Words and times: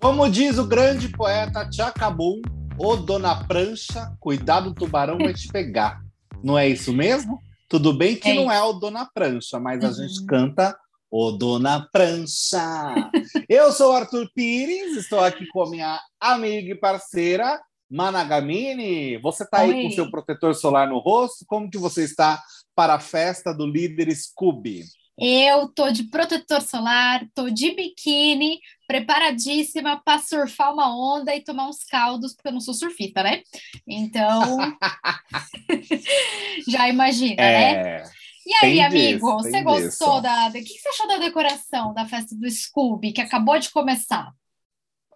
Como 0.00 0.28
diz 0.28 0.58
o 0.58 0.66
grande 0.66 1.08
poeta 1.08 1.68
Tchacabum, 1.68 2.40
ô 2.78 2.96
dona 2.96 3.44
prancha, 3.44 4.12
cuidado, 4.20 4.70
o 4.70 4.74
tubarão 4.74 5.18
vai 5.18 5.32
te 5.32 5.48
pegar. 5.48 6.00
Não 6.42 6.58
é 6.58 6.68
isso 6.68 6.92
mesmo? 6.92 7.40
Tudo 7.68 7.92
bem 7.92 8.14
que 8.14 8.30
é 8.30 8.34
não 8.34 8.50
é 8.52 8.62
o 8.62 8.74
dona 8.74 9.08
prancha, 9.12 9.58
mas 9.58 9.82
uhum. 9.82 9.88
a 9.88 9.92
gente 9.92 10.20
uhum. 10.20 10.26
canta 10.26 10.78
o 11.10 11.30
dona 11.32 11.88
prancha. 11.92 13.10
Eu 13.48 13.72
sou 13.72 13.92
Arthur 13.92 14.28
Pires, 14.34 14.96
estou 14.96 15.20
aqui 15.20 15.46
com 15.46 15.62
a 15.62 15.70
minha 15.70 16.00
amiga 16.20 16.72
e 16.72 16.74
parceira 16.74 17.60
Managamini. 17.90 19.16
Você 19.18 19.44
está 19.44 19.58
aí 19.58 19.84
com 19.84 19.90
seu 19.90 20.10
protetor 20.10 20.54
solar 20.54 20.88
no 20.88 20.98
rosto? 20.98 21.44
Como 21.46 21.70
que 21.70 21.78
você 21.78 22.04
está 22.04 22.42
para 22.74 22.94
a 22.94 23.00
festa 23.00 23.54
do 23.54 23.66
líder 23.66 24.14
Scooby? 24.14 24.84
Eu 25.16 25.68
tô 25.68 25.92
de 25.92 26.04
protetor 26.04 26.60
solar, 26.60 27.24
tô 27.34 27.48
de 27.48 27.72
biquíni, 27.72 28.58
preparadíssima 28.86 30.00
para 30.04 30.20
surfar 30.20 30.72
uma 30.72 30.96
onda 30.96 31.34
e 31.34 31.42
tomar 31.42 31.68
uns 31.68 31.84
caldos, 31.84 32.34
porque 32.34 32.48
eu 32.48 32.52
não 32.52 32.60
sou 32.60 32.74
surfista, 32.74 33.22
né? 33.22 33.42
Então, 33.86 34.58
já 36.68 36.88
imagina, 36.88 37.40
é, 37.40 38.00
né? 38.00 38.10
E 38.44 38.64
aí, 38.64 38.80
amigo, 38.80 39.36
disso, 39.36 39.50
você 39.50 39.62
gostou 39.62 40.20
da. 40.20 40.48
O 40.48 40.52
que 40.52 40.66
você 40.66 40.88
achou 40.88 41.06
da 41.06 41.18
decoração 41.18 41.94
da 41.94 42.06
festa 42.06 42.34
do 42.34 42.50
Scooby, 42.50 43.12
que 43.12 43.20
acabou 43.20 43.58
de 43.58 43.70
começar? 43.70 44.32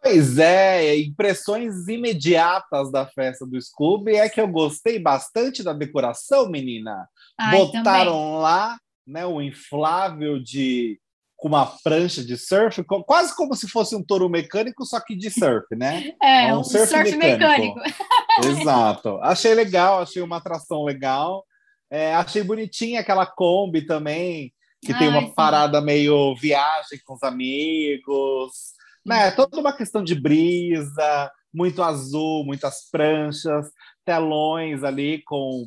Pois 0.00 0.38
é, 0.38 0.96
impressões 0.96 1.88
imediatas 1.88 2.92
da 2.92 3.04
festa 3.04 3.44
do 3.44 3.60
Scooby 3.60 4.14
é 4.14 4.28
que 4.28 4.40
eu 4.40 4.46
gostei 4.46 4.98
bastante 4.98 5.64
da 5.64 5.72
decoração, 5.72 6.48
menina. 6.48 7.08
Ai, 7.36 7.58
Botaram 7.58 8.12
também. 8.12 8.38
lá 8.38 8.78
né, 9.08 9.26
o 9.26 9.40
inflável 9.40 10.38
de 10.38 11.00
com 11.36 11.46
uma 11.46 11.66
prancha 11.84 12.24
de 12.24 12.36
surf, 12.36 12.82
quase 13.06 13.34
como 13.36 13.54
se 13.54 13.68
fosse 13.68 13.94
um 13.94 14.02
touro 14.02 14.28
mecânico, 14.28 14.84
só 14.84 14.98
que 14.98 15.14
de 15.14 15.30
surf, 15.30 15.66
né? 15.76 16.12
É, 16.20 16.52
um, 16.52 16.58
um 16.58 16.64
surf, 16.64 16.88
surf, 16.88 17.16
mecânico. 17.16 17.76
mecânico. 17.76 17.80
Exato. 18.44 19.20
Achei 19.22 19.54
legal, 19.54 20.02
achei 20.02 20.20
uma 20.20 20.38
atração 20.38 20.82
legal. 20.82 21.44
É, 21.88 22.12
achei 22.14 22.42
bonitinha 22.42 23.00
aquela 23.00 23.24
Kombi 23.24 23.86
também, 23.86 24.52
que 24.82 24.92
Ai, 24.92 24.98
tem 24.98 25.08
uma 25.08 25.22
sim. 25.22 25.34
parada 25.34 25.80
meio 25.80 26.34
viagem 26.34 26.98
com 27.06 27.14
os 27.14 27.22
amigos, 27.22 28.52
né? 29.06 29.30
Toda 29.30 29.60
uma 29.60 29.72
questão 29.72 30.02
de 30.02 30.16
brisa, 30.16 31.30
muito 31.54 31.84
azul, 31.84 32.44
muitas 32.44 32.90
pranchas, 32.90 33.70
telões 34.04 34.82
ali 34.82 35.22
com 35.24 35.66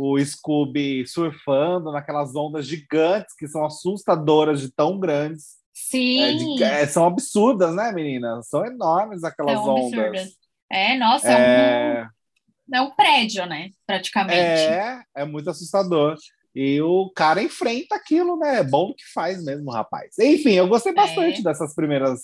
o 0.00 0.16
Scooby 0.24 1.04
surfando 1.08 1.90
naquelas 1.90 2.36
ondas 2.36 2.64
gigantes 2.64 3.34
que 3.36 3.48
são 3.48 3.66
assustadoras 3.66 4.60
de 4.60 4.70
tão 4.70 4.96
grandes. 4.96 5.56
Sim. 5.74 6.22
É, 6.22 6.34
de, 6.34 6.62
é, 6.62 6.86
são 6.86 7.04
absurdas, 7.04 7.74
né, 7.74 7.90
meninas? 7.90 8.48
São 8.48 8.64
enormes 8.64 9.24
aquelas 9.24 9.54
são 9.54 9.74
ondas. 9.74 9.98
Absurdas. 9.98 10.28
É, 10.70 10.96
nossa, 10.96 11.28
é... 11.28 12.04
Um, 12.04 12.76
é 12.76 12.80
um 12.80 12.90
prédio, 12.92 13.44
né? 13.46 13.70
Praticamente. 13.84 14.38
É, 14.38 15.02
é 15.16 15.24
muito 15.24 15.50
assustador. 15.50 16.16
E 16.54 16.80
o 16.80 17.10
cara 17.10 17.42
enfrenta 17.42 17.96
aquilo, 17.96 18.36
né? 18.36 18.58
É 18.60 18.62
bom 18.64 18.94
que 18.94 19.04
faz 19.12 19.42
mesmo, 19.42 19.72
rapaz. 19.72 20.16
Enfim, 20.16 20.52
eu 20.52 20.68
gostei 20.68 20.94
bastante 20.94 21.40
é. 21.40 21.42
dessas 21.42 21.74
primeiras 21.74 22.20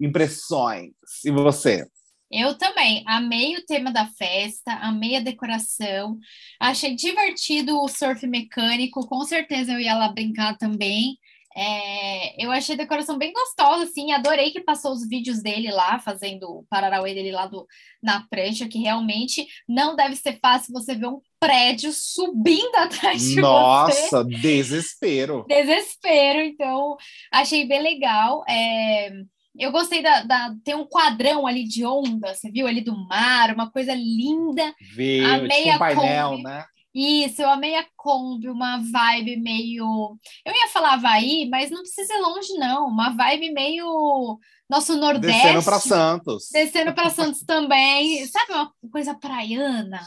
impressões. 0.00 0.92
E 1.24 1.30
você? 1.32 1.88
Eu 2.30 2.58
também 2.58 3.04
amei 3.06 3.56
o 3.56 3.64
tema 3.64 3.92
da 3.92 4.06
festa, 4.06 4.72
amei 4.74 5.16
a 5.16 5.20
decoração, 5.20 6.18
achei 6.60 6.94
divertido 6.94 7.80
o 7.80 7.88
surf 7.88 8.26
mecânico, 8.26 9.06
com 9.06 9.22
certeza 9.22 9.72
eu 9.72 9.80
ia 9.80 9.96
lá 9.96 10.08
brincar 10.08 10.56
também. 10.56 11.16
É, 11.58 12.44
eu 12.44 12.52
achei 12.52 12.74
a 12.74 12.78
decoração 12.78 13.16
bem 13.16 13.32
gostosa, 13.32 13.84
assim, 13.84 14.12
adorei 14.12 14.50
que 14.50 14.60
passou 14.60 14.92
os 14.92 15.08
vídeos 15.08 15.40
dele 15.42 15.70
lá, 15.70 15.98
fazendo 15.98 16.44
o 16.50 16.66
Pararauê 16.68 17.14
dele 17.14 17.32
lá 17.32 17.46
do, 17.46 17.66
na 18.02 18.26
prancha, 18.28 18.68
que 18.68 18.78
realmente 18.78 19.46
não 19.66 19.96
deve 19.96 20.16
ser 20.16 20.38
fácil 20.38 20.74
você 20.74 20.94
ver 20.94 21.06
um 21.06 21.18
prédio 21.40 21.92
subindo 21.94 22.76
atrás 22.76 23.22
de 23.22 23.40
Nossa, 23.40 23.90
você. 23.90 24.16
Nossa, 24.16 24.24
desespero! 24.24 25.46
Desespero, 25.48 26.40
então 26.40 26.94
achei 27.32 27.66
bem 27.66 27.80
legal. 27.80 28.44
É, 28.46 29.12
eu 29.58 29.72
gostei 29.72 30.02
da, 30.02 30.22
da, 30.22 30.54
Tem 30.64 30.74
um 30.74 30.86
quadrão 30.86 31.46
ali 31.46 31.64
de 31.64 31.84
onda, 31.84 32.34
você 32.34 32.50
viu 32.50 32.66
ali 32.66 32.80
do 32.80 32.96
mar, 33.08 33.54
uma 33.54 33.70
coisa 33.70 33.94
linda. 33.94 34.74
Vi, 34.94 35.24
a 35.24 35.38
meia 35.38 35.72
tipo 35.72 35.74
um 35.74 35.78
painel, 35.78 36.30
Kombi. 36.30 36.42
né? 36.42 36.64
Isso, 36.98 37.42
eu 37.42 37.50
amei 37.50 37.76
a 37.76 37.84
Kombi, 37.94 38.48
uma 38.48 38.78
vibe 38.78 39.36
meio. 39.36 40.16
Eu 40.46 40.54
ia 40.54 40.68
falar 40.72 40.94
Havaí, 40.94 41.46
mas 41.50 41.70
não 41.70 41.82
precisa 41.82 42.14
ir 42.14 42.20
longe, 42.22 42.54
não. 42.54 42.88
Uma 42.88 43.10
vibe 43.10 43.52
meio 43.52 44.38
nosso 44.66 44.96
Nordeste. 44.96 45.42
Descendo 45.42 45.62
para 45.62 45.78
Santos. 45.78 46.48
Descendo 46.50 46.94
para 46.94 47.10
Santos 47.10 47.42
também. 47.46 48.24
Sabe 48.26 48.52
uma 48.54 48.72
coisa 48.90 49.14
praiana? 49.14 50.00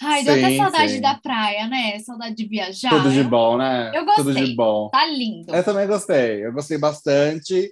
Ai, 0.00 0.24
deu 0.24 0.34
sim, 0.34 0.44
até 0.44 0.56
saudade 0.56 0.92
sim. 0.92 1.00
da 1.02 1.14
praia, 1.14 1.66
né? 1.66 1.98
Saudade 1.98 2.34
de 2.34 2.48
viajar. 2.48 2.88
Tudo 2.88 3.12
de 3.12 3.22
bom, 3.22 3.58
né? 3.58 3.92
Eu 3.94 4.06
gostei. 4.06 4.24
Tudo 4.24 4.46
de 4.46 4.54
bom. 4.54 4.88
Tá 4.88 5.04
lindo. 5.04 5.54
Eu 5.54 5.62
também 5.62 5.86
gostei. 5.86 6.46
Eu 6.46 6.54
gostei 6.54 6.78
bastante. 6.78 7.70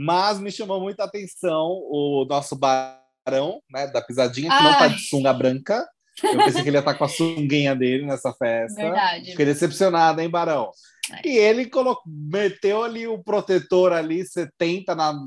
Mas 0.00 0.38
me 0.38 0.52
chamou 0.52 0.80
muita 0.80 1.02
atenção 1.02 1.70
o 1.90 2.24
nosso 2.30 2.54
barão, 2.54 3.60
né, 3.68 3.88
da 3.88 4.00
pisadinha, 4.00 4.48
que 4.48 4.54
Ai. 4.54 4.62
não 4.62 4.78
tá 4.78 4.86
de 4.86 5.00
sunga 5.00 5.32
branca. 5.32 5.84
Eu 6.22 6.36
pensei 6.38 6.62
que 6.62 6.68
ele 6.68 6.76
ia 6.76 6.80
estar 6.80 6.92
tá 6.92 6.98
com 6.98 7.04
a 7.04 7.08
sunguinha 7.08 7.74
dele 7.74 8.06
nessa 8.06 8.32
festa. 8.32 8.80
Verdade. 8.80 9.32
Fiquei 9.32 9.44
decepcionada, 9.44 10.22
hein, 10.22 10.30
Barão? 10.30 10.70
É. 11.12 11.28
E 11.28 11.36
ele 11.36 11.66
colocou, 11.66 12.04
meteu 12.06 12.84
ali 12.84 13.08
o 13.08 13.18
protetor 13.18 13.92
ali, 13.92 14.24
70 14.24 14.94
na, 14.94 15.18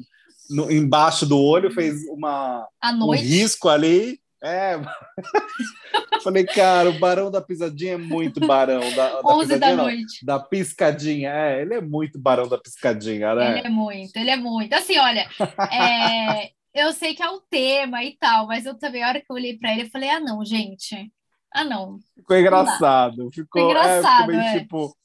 no, 0.49 0.71
embaixo 0.71 1.25
do 1.25 1.37
olho, 1.37 1.71
fez 1.71 2.05
uma, 2.07 2.65
um 2.81 3.11
risco 3.11 3.67
ali. 3.67 4.21
É. 4.43 4.79
Falei, 6.23 6.45
cara, 6.45 6.89
o 6.89 6.99
Barão 6.99 7.29
da 7.29 7.41
Pisadinha 7.41 7.93
é 7.93 7.97
muito 7.97 8.39
Barão. 8.39 8.81
Da, 8.95 9.21
da 9.21 9.27
11 9.27 9.59
da 9.59 9.75
noite. 9.75 10.25
Não, 10.25 10.37
da 10.37 10.43
piscadinha. 10.43 11.31
É, 11.31 11.61
ele 11.61 11.75
é 11.75 11.81
muito 11.81 12.19
Barão 12.19 12.47
da 12.47 12.57
Piscadinha, 12.57 13.35
né? 13.35 13.59
Ele 13.59 13.67
é 13.67 13.69
muito, 13.69 14.15
ele 14.17 14.29
é 14.29 14.35
muito. 14.35 14.73
Assim, 14.73 14.97
olha, 14.97 15.27
é, 15.71 16.51
eu 16.73 16.91
sei 16.93 17.13
que 17.13 17.21
é 17.21 17.29
o 17.29 17.41
tema 17.41 18.03
e 18.03 18.17
tal, 18.17 18.47
mas 18.47 18.65
eu 18.65 18.77
também, 18.77 19.03
a 19.03 19.09
hora 19.09 19.19
que 19.19 19.27
eu 19.29 19.35
olhei 19.35 19.57
para 19.57 19.71
ele, 19.71 19.83
eu 19.83 19.89
falei, 19.89 20.09
ah, 20.09 20.19
não, 20.19 20.43
gente. 20.43 21.11
Ah, 21.53 21.63
não. 21.63 21.99
Ficou 22.15 22.37
engraçado. 22.37 23.29
Ficou, 23.31 23.61
Ficou 23.61 23.69
engraçado, 23.69 24.31
é, 24.31 24.33
ficou 24.33 24.37
meio, 24.37 24.41
é. 24.41 24.59
tipo 24.59 24.97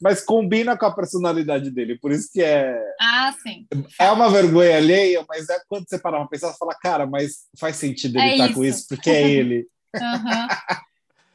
mas 0.00 0.24
combina 0.24 0.76
com 0.76 0.86
a 0.86 0.94
personalidade 0.94 1.70
dele, 1.70 1.98
por 1.98 2.12
isso 2.12 2.28
que 2.32 2.42
é. 2.42 2.78
Ah, 3.00 3.34
sim. 3.42 3.66
É 4.00 4.10
uma 4.10 4.30
vergonha 4.30 4.76
alheia, 4.76 5.24
mas 5.28 5.48
é 5.48 5.58
quando 5.68 5.88
você 5.88 5.98
parar 5.98 6.18
pra 6.18 6.28
pensar, 6.28 6.52
você 6.52 6.58
fala, 6.58 6.74
cara, 6.74 7.06
mas 7.06 7.48
faz 7.58 7.76
sentido 7.76 8.18
ele 8.18 8.26
é 8.26 8.32
estar 8.32 8.48
tá 8.48 8.54
com 8.54 8.64
isso, 8.64 8.86
porque 8.88 9.10
é 9.10 9.28
ele. 9.30 9.66
Uhum. 9.94 10.48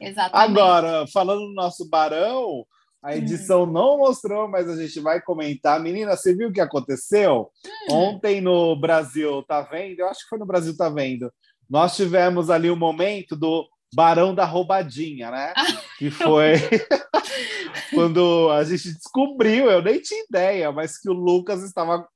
Exatamente. 0.00 0.50
Agora, 0.50 1.06
falando 1.12 1.46
do 1.46 1.54
nosso 1.54 1.88
barão, 1.88 2.64
a 3.02 3.16
edição 3.16 3.64
hum. 3.64 3.72
não 3.72 3.98
mostrou, 3.98 4.48
mas 4.48 4.68
a 4.68 4.76
gente 4.76 5.00
vai 5.00 5.20
comentar. 5.20 5.80
Menina, 5.80 6.16
você 6.16 6.34
viu 6.34 6.48
o 6.48 6.52
que 6.52 6.60
aconteceu? 6.60 7.50
Hum. 7.88 7.94
Ontem 7.94 8.40
no 8.40 8.76
Brasil 8.76 9.42
Tá 9.42 9.62
Vendo? 9.62 10.00
Eu 10.00 10.08
acho 10.08 10.22
que 10.22 10.28
foi 10.28 10.38
no 10.38 10.46
Brasil 10.46 10.76
Tá 10.76 10.88
Vendo. 10.88 11.32
Nós 11.68 11.96
tivemos 11.96 12.50
ali 12.50 12.68
o 12.68 12.74
um 12.74 12.78
momento 12.78 13.36
do 13.36 13.66
Barão 13.94 14.34
da 14.34 14.44
Roubadinha, 14.44 15.30
né? 15.30 15.52
que 15.98 16.10
foi 16.10 16.54
quando 17.94 18.50
a 18.50 18.64
gente 18.64 18.94
descobriu, 18.94 19.70
eu 19.70 19.82
nem 19.82 20.00
tinha 20.00 20.24
ideia, 20.24 20.70
mas 20.72 20.98
que 20.98 21.10
o 21.10 21.12
Lucas 21.12 21.62
estava 21.62 22.06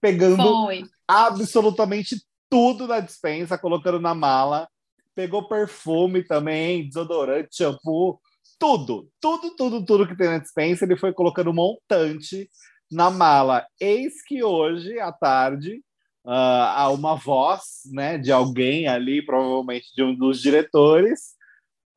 pegando 0.00 0.42
foi. 0.42 0.84
absolutamente 1.08 2.22
tudo 2.48 2.86
na 2.86 3.00
dispensa, 3.00 3.58
colocando 3.58 4.00
na 4.00 4.14
mala. 4.14 4.68
Pegou 5.14 5.48
perfume 5.48 6.24
também, 6.24 6.86
desodorante, 6.86 7.56
shampoo, 7.56 8.20
tudo, 8.58 9.08
tudo, 9.20 9.54
tudo, 9.56 9.84
tudo 9.84 10.06
que 10.06 10.16
tem 10.16 10.28
na 10.28 10.38
dispensa. 10.38 10.84
Ele 10.84 10.96
foi 10.96 11.12
colocando 11.12 11.50
um 11.50 11.54
montante 11.54 12.48
na 12.90 13.10
mala. 13.10 13.66
Eis 13.80 14.22
que 14.24 14.42
hoje 14.42 14.98
à 14.98 15.12
tarde 15.12 15.82
uh, 16.24 16.30
há 16.30 16.90
uma 16.90 17.14
voz 17.14 17.82
né, 17.92 18.18
de 18.18 18.32
alguém 18.32 18.88
ali, 18.88 19.24
provavelmente 19.24 19.94
de 19.94 20.02
um 20.02 20.14
dos 20.14 20.40
diretores, 20.40 21.34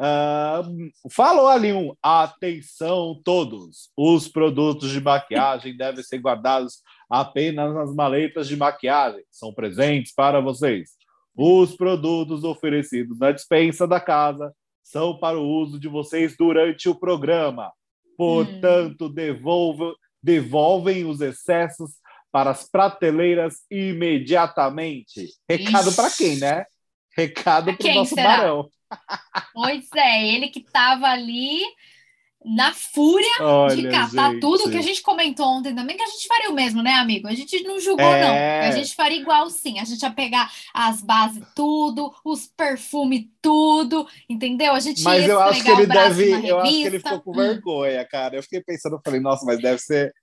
uh, 0.02 1.10
falou 1.10 1.48
ali 1.48 1.74
um 1.74 1.96
atenção 2.02 3.20
todos, 3.24 3.90
os 3.96 4.28
produtos 4.28 4.92
de 4.92 5.02
maquiagem 5.02 5.76
devem 5.76 6.04
ser 6.04 6.20
guardados 6.20 6.82
apenas 7.10 7.74
nas 7.74 7.96
maletas 7.96 8.48
de 8.48 8.58
maquiagem, 8.58 9.24
são 9.32 9.54
presentes 9.54 10.14
para 10.14 10.42
vocês. 10.42 10.92
Os 11.36 11.76
produtos 11.76 12.44
oferecidos 12.44 13.20
na 13.20 13.32
dispensa 13.32 13.88
da 13.88 14.00
casa 14.00 14.52
são 14.84 15.18
para 15.20 15.38
o 15.40 15.48
uso 15.48 15.80
de 15.80 15.88
vocês 15.88 16.36
durante 16.38 16.90
o 16.90 16.96
programa. 16.96 17.72
Portanto, 18.18 19.06
hum. 19.06 19.94
devolvem 20.24 21.06
os 21.06 21.22
excessos 21.22 21.97
para 22.32 22.52
as 22.52 22.70
prateleiras 22.70 23.58
imediatamente. 23.72 25.30
Recado 25.50 25.94
para 25.94 26.10
quem, 26.12 26.38
né? 26.38 26.66
Recado 27.16 27.76
para 27.76 27.92
o 27.92 27.96
nosso 27.96 28.16
será? 28.16 28.38
barão. 28.38 28.70
Pois 29.54 29.86
é, 29.96 30.28
ele 30.28 30.48
que 30.50 30.60
estava 30.60 31.08
ali 31.08 31.62
na 32.46 32.72
fúria 32.74 33.42
Olha, 33.42 33.76
de 33.76 33.90
catar 33.90 34.32
gente. 34.32 34.40
tudo 34.40 34.70
que 34.70 34.78
a 34.78 34.82
gente 34.82 35.02
comentou 35.02 35.46
ontem 35.48 35.76
também, 35.76 35.98
que 35.98 36.04
a 36.04 36.08
gente 36.08 36.28
faria 36.28 36.50
o 36.50 36.54
mesmo, 36.54 36.82
né, 36.82 36.94
amigo? 36.94 37.28
A 37.28 37.34
gente 37.34 37.62
não 37.64 37.80
julgou, 37.80 38.06
É. 38.06 38.62
não. 38.62 38.70
A 38.70 38.72
gente 38.72 38.96
faria 38.96 39.20
igual 39.20 39.50
sim. 39.50 39.80
A 39.80 39.84
gente 39.84 40.02
ia 40.02 40.12
pegar 40.12 40.50
as 40.74 41.02
bases 41.02 41.44
tudo, 41.56 42.14
os 42.24 42.46
perfumes 42.46 43.26
tudo, 43.42 44.08
entendeu? 44.30 44.74
A 44.74 44.80
gente 44.80 45.02
Mas 45.04 45.24
ia 45.24 45.30
eu 45.32 45.42
acho 45.42 45.64
que 45.64 45.72
ele 45.72 45.88
deve. 45.88 46.48
Eu 46.48 46.60
acho 46.60 46.72
que 46.72 46.84
ele 46.84 47.00
ficou 47.00 47.20
com 47.22 47.34
vergonha, 47.34 48.06
cara. 48.06 48.38
Eu 48.38 48.44
fiquei 48.44 48.62
pensando, 48.62 48.96
eu 48.96 49.02
falei, 49.04 49.20
nossa, 49.20 49.46
mas 49.46 49.60
deve 49.62 49.80
ser. 49.80 50.14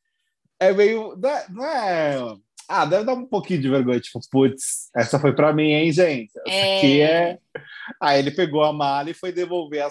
É 0.68 0.72
meio. 0.72 1.16
Não 1.16 1.30
é. 1.30 1.46
não 1.50 1.64
é- 1.66 2.36
Ah, 2.68 2.86
deve 2.86 3.04
dar 3.04 3.12
um 3.14 3.26
pouquinho 3.26 3.60
de 3.60 3.68
vergonha, 3.68 4.00
tipo, 4.00 4.18
putz, 4.30 4.88
essa 4.96 5.18
foi 5.18 5.34
pra 5.34 5.52
mim, 5.52 5.70
hein, 5.72 5.92
gente? 5.92 6.32
Essa 6.46 6.76
aqui 6.78 7.00
é. 7.02 7.38
Aí 8.00 8.18
ele 8.18 8.30
pegou 8.30 8.62
a 8.64 8.72
mala 8.72 9.10
e 9.10 9.14
foi 9.14 9.32
devolver 9.32 9.82
a, 9.84 9.90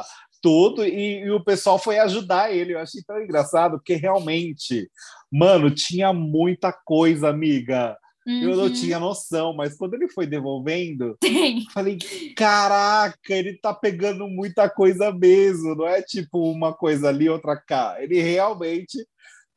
a- 0.00 0.04
tudo, 0.42 0.84
e, 0.84 1.20
e 1.20 1.30
o 1.30 1.44
pessoal 1.44 1.78
foi 1.78 2.00
ajudar 2.00 2.52
ele. 2.52 2.74
Eu 2.74 2.80
achei 2.80 3.00
tão 3.06 3.22
engraçado, 3.22 3.76
porque 3.78 3.94
realmente, 3.94 4.90
mano, 5.30 5.70
tinha 5.70 6.12
muita 6.12 6.72
coisa, 6.72 7.28
amiga. 7.28 7.96
Eu 8.26 8.56
não 8.56 8.64
Uhum. 8.64 8.72
tinha 8.72 8.98
noção, 9.00 9.52
mas 9.54 9.76
quando 9.76 9.94
ele 9.94 10.08
foi 10.08 10.26
devolvendo, 10.26 11.16
Tem. 11.20 11.64
Falei, 11.72 11.98
caraca, 12.36 13.16
ele 13.30 13.54
tá 13.58 13.72
pegando 13.72 14.26
muita 14.28 14.68
coisa 14.68 15.12
mesmo, 15.12 15.74
não 15.76 15.86
é 15.86 16.02
tipo 16.02 16.50
uma 16.50 16.72
coisa 16.74 17.08
ali, 17.08 17.28
outra 17.28 17.56
cá. 17.56 17.96
Ele 18.00 18.20
realmente 18.20 18.98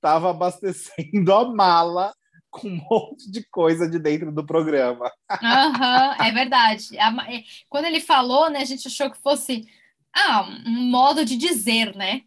tava 0.06 0.30
abastecendo 0.30 1.34
a 1.34 1.52
mala 1.52 2.14
com 2.52 2.68
um 2.68 2.80
monte 2.88 3.32
de 3.32 3.44
coisa 3.50 3.90
de 3.90 3.98
dentro 3.98 4.32
do 4.32 4.46
programa. 4.46 5.12
Aham, 5.32 6.16
é 6.24 6.32
verdade. 6.32 6.96
A 7.00 7.10
é, 7.34 7.44
Quando 7.68 7.86
ele 7.86 8.00
falou, 8.00 8.48
né, 8.52 8.60
a 8.60 8.66
gente 8.66 8.88
achou 8.88 9.10
que 9.10 9.18
fosse 9.18 9.68
ah, 10.16 10.48
um 10.68 10.92
modo 10.92 11.26
de 11.26 11.36
dizer, 11.36 11.96
né? 11.96 12.22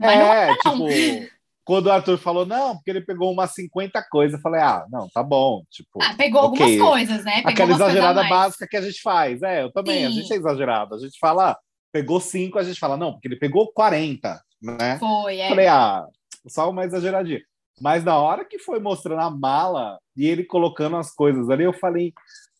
Mas 0.00 0.18
é, 0.18 0.46
não. 0.64 0.88
tipo, 0.88 1.30
quando 1.64 1.86
o 1.86 1.92
Arthur 1.92 2.16
falou, 2.16 2.46
não, 2.46 2.76
porque 2.76 2.90
ele 2.90 3.02
pegou 3.02 3.30
umas 3.30 3.52
50 3.52 4.02
coisas, 4.10 4.38
eu 4.38 4.42
falei, 4.42 4.62
ah, 4.62 4.86
não, 4.90 5.06
tá 5.10 5.22
bom, 5.22 5.62
tipo, 5.70 6.02
Ah, 6.02 6.14
pegou 6.14 6.44
ok. 6.44 6.62
algumas 6.62 6.90
coisas, 6.90 7.24
né? 7.26 7.42
Pegou 7.42 7.50
aquela 7.50 7.72
a 7.72 7.74
exagerada 7.74 8.24
básica 8.24 8.66
que 8.66 8.76
a 8.76 8.80
gente 8.80 9.02
faz. 9.02 9.42
É, 9.42 9.64
eu 9.64 9.70
também, 9.70 10.06
a 10.06 10.08
Sim. 10.08 10.14
gente 10.14 10.32
é 10.32 10.36
exagerado. 10.36 10.94
A 10.94 10.98
gente 10.98 11.18
fala, 11.20 11.50
ah, 11.50 11.58
pegou 11.92 12.18
cinco, 12.20 12.58
a 12.58 12.64
gente 12.64 12.80
fala, 12.80 12.96
não, 12.96 13.12
porque 13.12 13.28
ele 13.28 13.36
pegou 13.36 13.70
40, 13.70 14.42
né? 14.62 14.98
Foi, 14.98 15.38
é. 15.38 15.48
Falei, 15.50 15.66
ah, 15.68 16.06
só 16.46 16.68
uma 16.70 16.84
exageradinha. 16.84 17.40
Mas 17.80 18.04
na 18.04 18.18
hora 18.18 18.44
que 18.44 18.58
foi 18.58 18.78
mostrando 18.78 19.20
a 19.22 19.30
mala 19.30 19.98
e 20.16 20.26
ele 20.26 20.44
colocando 20.44 20.96
as 20.96 21.12
coisas 21.14 21.48
ali, 21.50 21.64
eu 21.64 21.72
falei, 21.72 22.12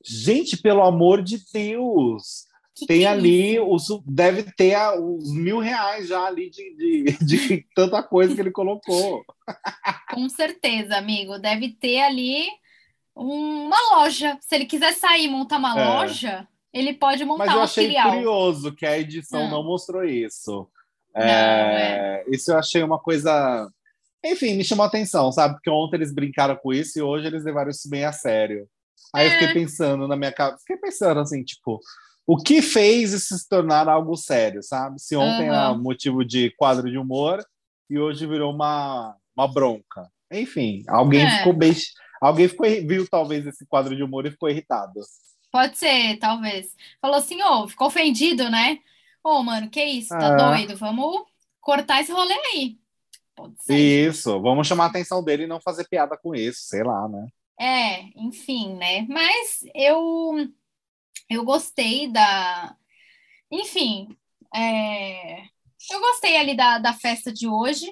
gente, 0.05 0.57
pelo 0.57 0.83
amor 0.83 1.23
de 1.23 1.39
Deus, 1.53 2.47
Que 2.75 2.87
tem 2.87 3.01
que 3.01 3.05
é 3.05 3.09
ali, 3.09 3.61
os, 3.61 3.85
deve 4.07 4.45
ter 4.57 4.75
a- 4.75 4.99
os 4.99 5.33
mil 5.35 5.59
reais 5.59 6.09
já 6.09 6.25
ali 6.25 6.49
de, 6.51 6.75
de, 6.77 7.05
de 7.25 7.67
tanta 7.75 8.03
coisa 8.03 8.35
que 8.35 8.41
ele 8.41 8.51
colocou. 8.51 9.23
Com 10.11 10.29
certeza, 10.29 10.97
amigo. 10.97 11.39
Deve 11.39 11.69
ter 11.71 12.01
ali 12.01 12.47
uma 13.15 13.77
loja. 13.97 14.39
Se 14.41 14.55
ele 14.55 14.65
quiser 14.65 14.95
sair 14.95 15.27
e 15.27 15.29
montar 15.29 15.59
uma 15.59 15.79
É. 15.79 15.85
loja, 15.85 16.49
ele 16.73 16.95
pode 16.95 17.25
montar 17.25 17.45
Mas 17.47 17.55
eu 17.55 17.61
achei 17.63 17.87
filial. 17.89 18.11
curioso 18.11 18.75
que 18.75 18.87
a 18.87 18.99
edição 18.99 19.43
Hum. 19.43 19.51
não 19.51 19.63
mostrou 19.63 20.03
isso. 20.05 20.67
Não, 21.15 21.23
É, 21.23 22.25
Isso 22.29 22.51
eu 22.53 22.59
achei 22.59 22.83
uma 22.83 22.99
coisa. 22.99 23.71
Enfim, 24.25 24.55
me 24.55 24.65
chamou 24.65 24.85
a 24.85 24.89
atenção, 24.89 25.33
sabe? 25.33 25.55
Porque 25.55 25.69
ontem 25.71 25.97
eles 25.97 26.13
brincaram 26.15 26.57
com 26.57 26.73
isso 26.73 26.99
e 26.99 27.03
hoje 27.03 27.27
eles 27.27 27.45
levaram 27.45 27.71
isso 27.71 27.89
bem 27.89 28.05
a 28.05 28.13
sério. 28.13 28.69
Aí 29.15 29.27
eu 29.27 29.31
É. 29.31 29.33
fiquei 29.35 29.49
pensando 29.49 30.07
na 30.07 30.17
minha 30.17 30.33
cabeça, 30.33 30.59
fiquei 30.61 30.77
pensando 30.77 31.21
assim, 31.21 31.43
tipo, 31.43 31.81
o 32.27 32.37
que 32.37 32.63
fez 32.63 33.13
isso 33.13 33.37
se 33.37 33.49
tornar 33.49 33.89
algo 33.89 34.17
sério, 34.17 34.63
sabe? 34.63 35.01
Se 35.03 35.17
ontem 35.17 35.49
Aham. 35.49 35.57
era 35.71 35.75
motivo 35.75 36.25
de 36.25 36.51
quadro 36.57 36.89
de 36.91 36.97
humor 36.97 37.45
e 37.91 37.99
hoje 37.99 38.27
virou 38.27 38.55
uma, 38.55 39.17
uma 39.37 39.49
bronca. 39.49 40.09
Enfim, 40.31 40.85
alguém 40.89 41.27
É. 41.27 41.39
ficou 41.39 41.53
bem. 41.53 41.75
Alguém 42.21 42.47
ficou, 42.49 42.65
viu 42.69 43.07
talvez 43.11 43.45
esse 43.47 43.67
quadro 43.67 43.97
de 43.97 44.03
humor 44.05 44.25
e 44.25 44.31
ficou 44.31 44.49
irritado. 44.49 45.01
Pode 45.51 45.77
ser, 45.77 46.17
talvez. 46.19 46.69
Falou 47.01 47.17
assim, 47.17 47.43
ô, 47.43 47.67
ficou 47.69 47.89
ofendido, 47.89 48.49
né? 48.49 48.79
Ô, 49.25 49.43
mano, 49.43 49.71
que 49.71 49.83
isso? 49.85 50.09
Tá 50.09 50.29
É. 50.33 50.37
doido? 50.37 50.77
Vamos 50.77 51.23
cortar 51.61 52.01
esse 52.01 52.13
rolê 52.13 52.35
aí. 52.35 52.79
Pode 53.35 53.55
ser. 53.63 54.09
Isso, 54.09 54.41
vamos 54.41 54.67
chamar 54.67 54.85
a 54.85 54.89
atenção 54.89 55.23
dele 55.23 55.45
e 55.45 55.47
não 55.47 55.61
fazer 55.61 55.89
piada 55.89 56.17
com 56.17 56.35
isso, 56.35 56.61
sei 56.63 56.83
lá, 56.83 57.09
né? 57.09 57.27
É, 57.59 58.03
enfim, 58.17 58.75
né? 58.75 59.07
Mas 59.09 59.61
eu 59.75 60.49
eu 61.31 61.45
gostei 61.45 62.11
da. 62.11 62.75
Enfim, 63.51 64.09
é, 64.55 65.43
eu 65.91 66.01
gostei 66.01 66.37
ali 66.37 66.57
da, 66.57 66.79
da 66.79 66.93
festa 66.93 67.33
de 67.33 67.49
hoje 67.49 67.87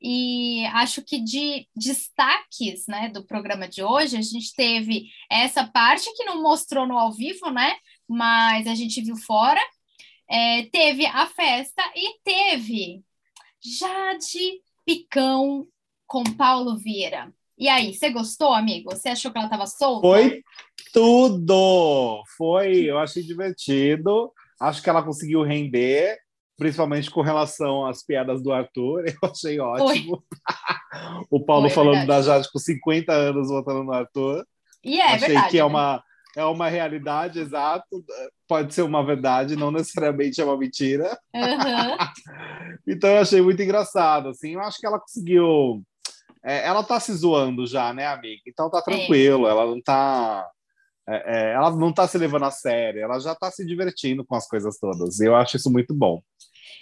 e 0.00 0.64
acho 0.66 1.02
que 1.02 1.18
de 1.18 1.66
destaques, 1.74 2.86
né, 2.86 3.08
do 3.08 3.24
programa 3.26 3.66
de 3.68 3.82
hoje, 3.82 4.16
a 4.16 4.22
gente 4.22 4.54
teve 4.54 5.06
essa 5.30 5.66
parte 5.66 6.12
que 6.14 6.24
não 6.24 6.42
mostrou 6.42 6.86
no 6.86 6.98
ao 6.98 7.12
vivo, 7.12 7.50
né? 7.50 7.74
Mas 8.08 8.66
a 8.66 8.74
gente 8.74 9.00
viu 9.02 9.16
fora. 9.16 9.60
É, 10.28 10.64
teve 10.64 11.06
a 11.06 11.26
festa 11.26 11.82
e 11.94 12.18
teve 12.24 13.02
Jade 13.60 14.60
Picão 14.84 15.66
com 16.06 16.24
Paulo 16.24 16.76
Vieira. 16.76 17.32
E 17.58 17.68
aí, 17.68 17.94
você 17.94 18.10
gostou, 18.10 18.52
amigo? 18.52 18.90
Você 18.90 19.08
achou 19.08 19.32
que 19.32 19.38
ela 19.38 19.46
estava 19.46 19.66
solta? 19.66 20.06
Foi 20.06 20.42
tudo! 20.92 22.22
Foi, 22.36 22.84
eu 22.84 22.98
achei 22.98 23.22
divertido. 23.22 24.30
Acho 24.60 24.82
que 24.82 24.90
ela 24.90 25.02
conseguiu 25.02 25.42
render, 25.42 26.18
principalmente 26.56 27.10
com 27.10 27.22
relação 27.22 27.86
às 27.86 28.04
piadas 28.04 28.42
do 28.42 28.52
Arthur. 28.52 29.04
Eu 29.22 29.30
achei 29.30 29.58
ótimo. 29.58 30.22
o 31.30 31.44
Paulo 31.44 31.68
Foi, 31.68 31.74
falando 31.74 32.06
da 32.06 32.20
Jade 32.20 32.50
com 32.52 32.58
50 32.58 33.12
anos 33.12 33.48
votando 33.48 33.84
no 33.84 33.92
Arthur. 33.92 34.46
E 34.84 35.00
é 35.00 35.04
achei 35.06 35.28
verdade. 35.28 35.50
que 35.50 35.58
é 35.58 35.62
né? 35.62 35.66
uma, 35.66 36.02
é 36.36 36.44
uma 36.44 36.68
realidade, 36.68 37.40
exato. 37.40 38.04
Pode 38.46 38.74
ser 38.74 38.82
uma 38.82 39.04
verdade, 39.04 39.56
não 39.56 39.70
necessariamente 39.70 40.40
é 40.40 40.44
uma 40.44 40.56
mentira. 40.56 41.18
Aham. 41.34 41.96
Então 42.88 43.10
eu 43.10 43.20
achei 43.22 43.40
muito 43.40 43.60
engraçado, 43.60 44.28
assim. 44.28 44.52
Eu 44.54 44.60
acho 44.60 44.78
que 44.78 44.86
ela 44.86 45.00
conseguiu. 45.00 45.82
é, 46.44 46.64
ela 46.64 46.84
tá 46.84 47.00
se 47.00 47.12
zoando 47.12 47.66
já, 47.66 47.92
né, 47.92 48.06
amiga? 48.06 48.42
Então 48.46 48.70
tá 48.70 48.80
tranquilo. 48.80 49.48
Ela 49.48 49.66
não 49.66 49.80
tá. 49.80 50.48
é, 51.08 51.50
é, 51.50 51.52
ela 51.54 51.74
não 51.74 51.92
tá 51.92 52.06
se 52.06 52.16
levando 52.16 52.44
a 52.44 52.50
sério. 52.52 53.00
Ela 53.00 53.18
já 53.18 53.34
tá 53.34 53.50
se 53.50 53.66
divertindo 53.66 54.24
com 54.24 54.36
as 54.36 54.46
coisas 54.46 54.78
todas. 54.78 55.18
Eu 55.18 55.34
acho 55.34 55.56
isso 55.56 55.72
muito 55.72 55.92
bom. 55.94 56.22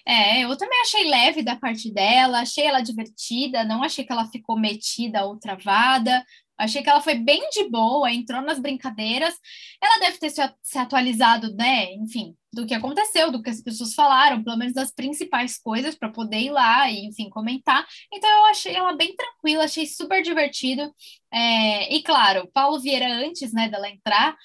É, 0.06 0.44
eu 0.44 0.54
também 0.58 0.78
achei 0.82 1.08
leve 1.08 1.42
da 1.42 1.56
parte 1.56 1.90
dela, 1.90 2.40
achei 2.40 2.66
ela 2.66 2.82
divertida, 2.82 3.64
não 3.64 3.82
achei 3.82 4.04
que 4.04 4.12
ela 4.12 4.26
ficou 4.26 4.58
metida 4.58 5.24
ou 5.24 5.38
travada. 5.38 6.22
Achei 6.58 6.82
que 6.82 6.88
ela 6.88 7.00
foi 7.00 7.16
bem 7.16 7.48
de 7.50 7.68
boa, 7.68 8.12
entrou 8.12 8.40
nas 8.42 8.58
brincadeiras. 8.60 9.34
Ela 9.82 9.98
deve 10.00 10.18
ter 10.18 10.30
se 10.30 10.78
atualizado, 10.78 11.52
né? 11.54 11.92
Enfim, 11.94 12.34
do 12.52 12.64
que 12.66 12.74
aconteceu, 12.74 13.30
do 13.32 13.42
que 13.42 13.50
as 13.50 13.60
pessoas 13.62 13.94
falaram, 13.94 14.42
pelo 14.42 14.56
menos 14.56 14.72
das 14.74 14.92
principais 14.92 15.58
coisas, 15.58 15.94
para 15.96 16.10
poder 16.12 16.38
ir 16.40 16.50
lá 16.50 16.88
e, 16.90 17.06
enfim, 17.06 17.28
comentar. 17.28 17.84
Então, 18.12 18.30
eu 18.30 18.44
achei 18.46 18.74
ela 18.74 18.94
bem 18.96 19.14
tranquila, 19.16 19.64
achei 19.64 19.86
super 19.86 20.22
divertido. 20.22 20.92
É, 21.32 21.92
e, 21.94 22.02
claro, 22.02 22.48
Paulo 22.52 22.80
Vieira, 22.80 23.06
antes 23.12 23.52
né, 23.52 23.68
dela 23.68 23.88
entrar, 23.90 24.36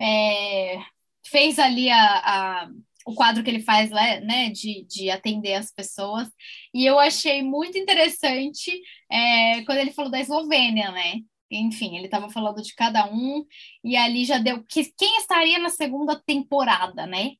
é, 0.00 0.78
fez 1.26 1.58
ali 1.58 1.90
a, 1.90 2.62
a- 2.64 2.68
o 3.06 3.14
quadro 3.14 3.42
que 3.42 3.50
ele 3.50 3.62
faz, 3.62 3.90
né, 3.90 4.20
né, 4.20 4.50
de, 4.50 4.84
de 4.86 5.10
atender 5.10 5.54
as 5.54 5.72
pessoas. 5.72 6.28
E 6.74 6.84
eu 6.86 6.98
achei 6.98 7.42
muito 7.42 7.78
interessante 7.78 8.70
é, 9.10 9.62
quando 9.64 9.78
ele 9.78 9.92
falou 9.92 10.10
da 10.10 10.20
Eslovênia, 10.20 10.90
né? 10.92 11.20
Enfim, 11.50 11.96
ele 11.96 12.06
estava 12.06 12.28
falando 12.28 12.62
de 12.62 12.74
cada 12.74 13.10
um, 13.10 13.44
e 13.82 13.96
ali 13.96 14.24
já 14.24 14.38
deu 14.38 14.62
que 14.64 14.84
quem 14.96 15.18
estaria 15.18 15.58
na 15.58 15.70
segunda 15.70 16.20
temporada, 16.24 17.06
né? 17.06 17.32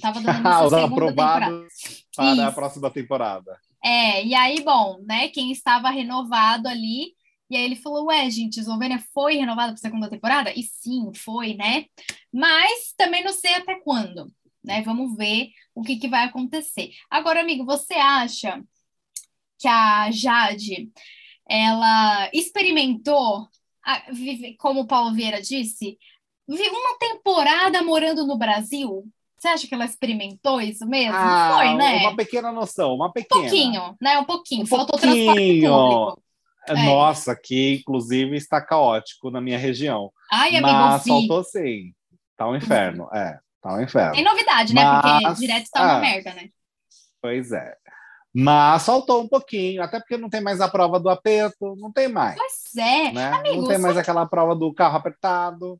Tava 0.00 0.20
dando 0.20 0.46
a 0.46 0.68
segunda 0.68 1.06
temporada. 1.08 1.66
para 2.14 2.30
a 2.30 2.34
Isso. 2.46 2.54
próxima 2.54 2.90
temporada. 2.90 3.58
É, 3.82 4.24
e 4.24 4.34
aí, 4.34 4.62
bom, 4.62 4.98
né? 5.06 5.28
Quem 5.28 5.52
estava 5.52 5.90
renovado 5.90 6.68
ali, 6.68 7.14
e 7.50 7.56
aí 7.56 7.64
ele 7.64 7.76
falou: 7.76 8.06
Ué, 8.06 8.28
gente, 8.30 8.60
Eslovênia 8.60 9.02
foi 9.14 9.36
renovada 9.36 9.68
para 9.68 9.74
a 9.74 9.78
segunda 9.78 10.10
temporada? 10.10 10.52
E 10.54 10.62
sim, 10.62 11.12
foi, 11.14 11.54
né? 11.54 11.86
Mas 12.32 12.92
também 12.96 13.24
não 13.24 13.32
sei 13.32 13.54
até 13.54 13.76
quando, 13.80 14.30
né? 14.62 14.82
Vamos 14.82 15.16
ver 15.16 15.50
o 15.74 15.82
que, 15.82 15.96
que 15.96 16.08
vai 16.08 16.24
acontecer. 16.24 16.90
Agora, 17.10 17.40
amigo, 17.40 17.64
você 17.64 17.94
acha 17.94 18.62
que 19.58 19.68
a 19.68 20.10
Jade 20.10 20.90
ela 21.48 22.28
experimentou, 22.32 23.48
como 24.58 24.80
o 24.80 24.86
Paulo 24.86 25.14
Vieira 25.14 25.40
disse, 25.40 25.98
uma 26.46 26.98
temporada 26.98 27.82
morando 27.82 28.26
no 28.26 28.36
Brasil? 28.36 29.04
Você 29.38 29.48
acha 29.48 29.66
que 29.68 29.74
ela 29.74 29.84
experimentou 29.84 30.60
isso 30.60 30.84
mesmo? 30.86 31.14
Ah, 31.14 31.54
foi, 31.56 31.74
né? 31.74 31.98
Uma 31.98 32.16
pequena 32.16 32.50
noção, 32.50 32.94
uma 32.94 33.06
Um 33.08 33.12
pequena. 33.12 33.40
pouquinho, 33.42 33.96
né? 34.00 34.18
Um 34.18 34.24
pouquinho. 34.24 34.62
Um 34.64 34.66
Faltou 34.66 34.98
transporte 34.98 35.24
pouquinho. 35.26 35.70
público. 35.70 36.22
É. 36.68 36.84
Nossa, 36.84 37.34
que 37.36 37.76
inclusive 37.76 38.36
está 38.36 38.60
caótico 38.60 39.30
na 39.30 39.40
minha 39.40 39.56
região. 39.56 40.12
Ai, 40.30 40.50
amigo, 40.50 40.66
Mas 40.66 41.04
vi. 41.04 41.08
faltou 41.10 41.42
sim. 41.44 41.94
Tá 42.36 42.48
um 42.48 42.56
inferno. 42.56 43.08
É, 43.14 43.38
tá 43.62 43.74
um 43.74 43.80
inferno. 43.80 44.12
Tem 44.12 44.24
novidade, 44.24 44.74
né? 44.74 44.82
Porque 45.00 45.22
Mas- 45.22 45.38
direto 45.38 45.70
tá 45.70 45.82
uma 45.82 45.96
ah. 45.96 46.00
merda, 46.00 46.34
né? 46.34 46.48
Pois 47.22 47.52
é. 47.52 47.74
Mas 48.40 48.84
faltou 48.86 49.22
um 49.22 49.28
pouquinho, 49.28 49.82
até 49.82 49.98
porque 49.98 50.16
não 50.16 50.28
tem 50.30 50.40
mais 50.40 50.60
a 50.60 50.68
prova 50.68 51.00
do 51.00 51.08
aperto, 51.08 51.74
não 51.76 51.90
tem 51.92 52.06
mais. 52.08 52.36
Pois 52.36 52.76
é, 52.76 53.10
né? 53.12 53.32
amigo, 53.32 53.62
não 53.62 53.68
tem 53.68 53.78
mais 53.78 53.94
só- 53.94 54.00
aquela 54.00 54.26
prova 54.26 54.54
do 54.54 54.72
carro 54.72 54.96
apertado. 54.96 55.76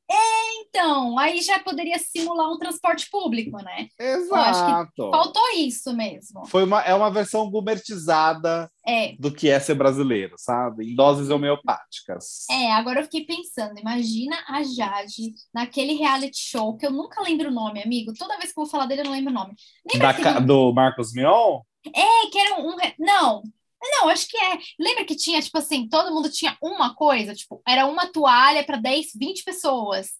então, 0.61 1.19
aí 1.19 1.41
já 1.41 1.59
poderia 1.61 1.99
simular 1.99 2.51
um 2.51 2.59
transporte 2.59 3.09
público, 3.11 3.57
né? 3.63 3.89
Exato. 3.99 5.11
Faltou 5.11 5.43
isso 5.57 5.95
mesmo. 5.95 6.47
Foi 6.47 6.65
uma, 6.65 6.83
é 6.83 6.95
uma 6.95 7.11
versão 7.11 7.49
gumertizada 7.51 8.71
É, 8.87 9.15
do 9.19 9.31
que 9.33 9.49
é 9.49 9.59
ser 9.61 9.75
brasileiro, 9.75 10.35
sabe? 10.37 10.91
Em 10.93 10.95
doses 10.95 11.31
homeopáticas. 11.31 12.45
é, 12.51 12.73
agora 12.73 13.01
eu 13.01 13.05
fiquei 13.05 13.25
pensando, 13.25 13.79
imagina 13.79 14.37
a 14.49 14.63
Jade 14.63 15.33
naquele 15.55 15.95
reality 15.95 16.39
show, 16.39 16.77
que 16.77 16.87
eu 16.87 16.91
nunca 16.91 17.23
lembro 17.23 17.49
o 17.49 17.55
nome, 17.55 17.83
amigo. 17.83 18.13
Toda 18.19 18.37
vez 18.37 18.53
que 18.53 18.59
eu 18.59 18.65
vou 18.65 18.71
falar 18.71 18.87
dele, 18.87 19.03
eu 19.03 19.05
não 19.07 19.13
lembro 19.13 19.31
o 19.31 19.35
nome. 19.35 19.55
Lembra 19.93 20.09
Da 20.09 20.15
que 20.15 20.23
ca- 20.23 20.41
do 20.41 20.73
Marcos 20.73 21.13
Mion? 21.15 21.61
É, 21.87 22.27
que 22.31 22.39
era 22.39 22.61
um. 22.61 22.77
Não, 22.99 23.43
não, 23.83 24.09
acho 24.09 24.29
que 24.29 24.37
é. 24.37 24.59
Lembra 24.79 25.05
que 25.05 25.15
tinha, 25.17 25.41
tipo 25.41 25.57
assim, 25.59 25.89
todo 25.89 26.13
mundo 26.15 26.31
tinha 26.31 26.57
uma 26.63 26.95
coisa, 26.95 27.35
tipo, 27.35 27.63
era 27.67 27.87
uma 27.87 28.07
toalha 28.07 28.65
para 28.65 28.77
10, 28.77 29.13
20 29.15 29.45
pessoas. 29.45 30.11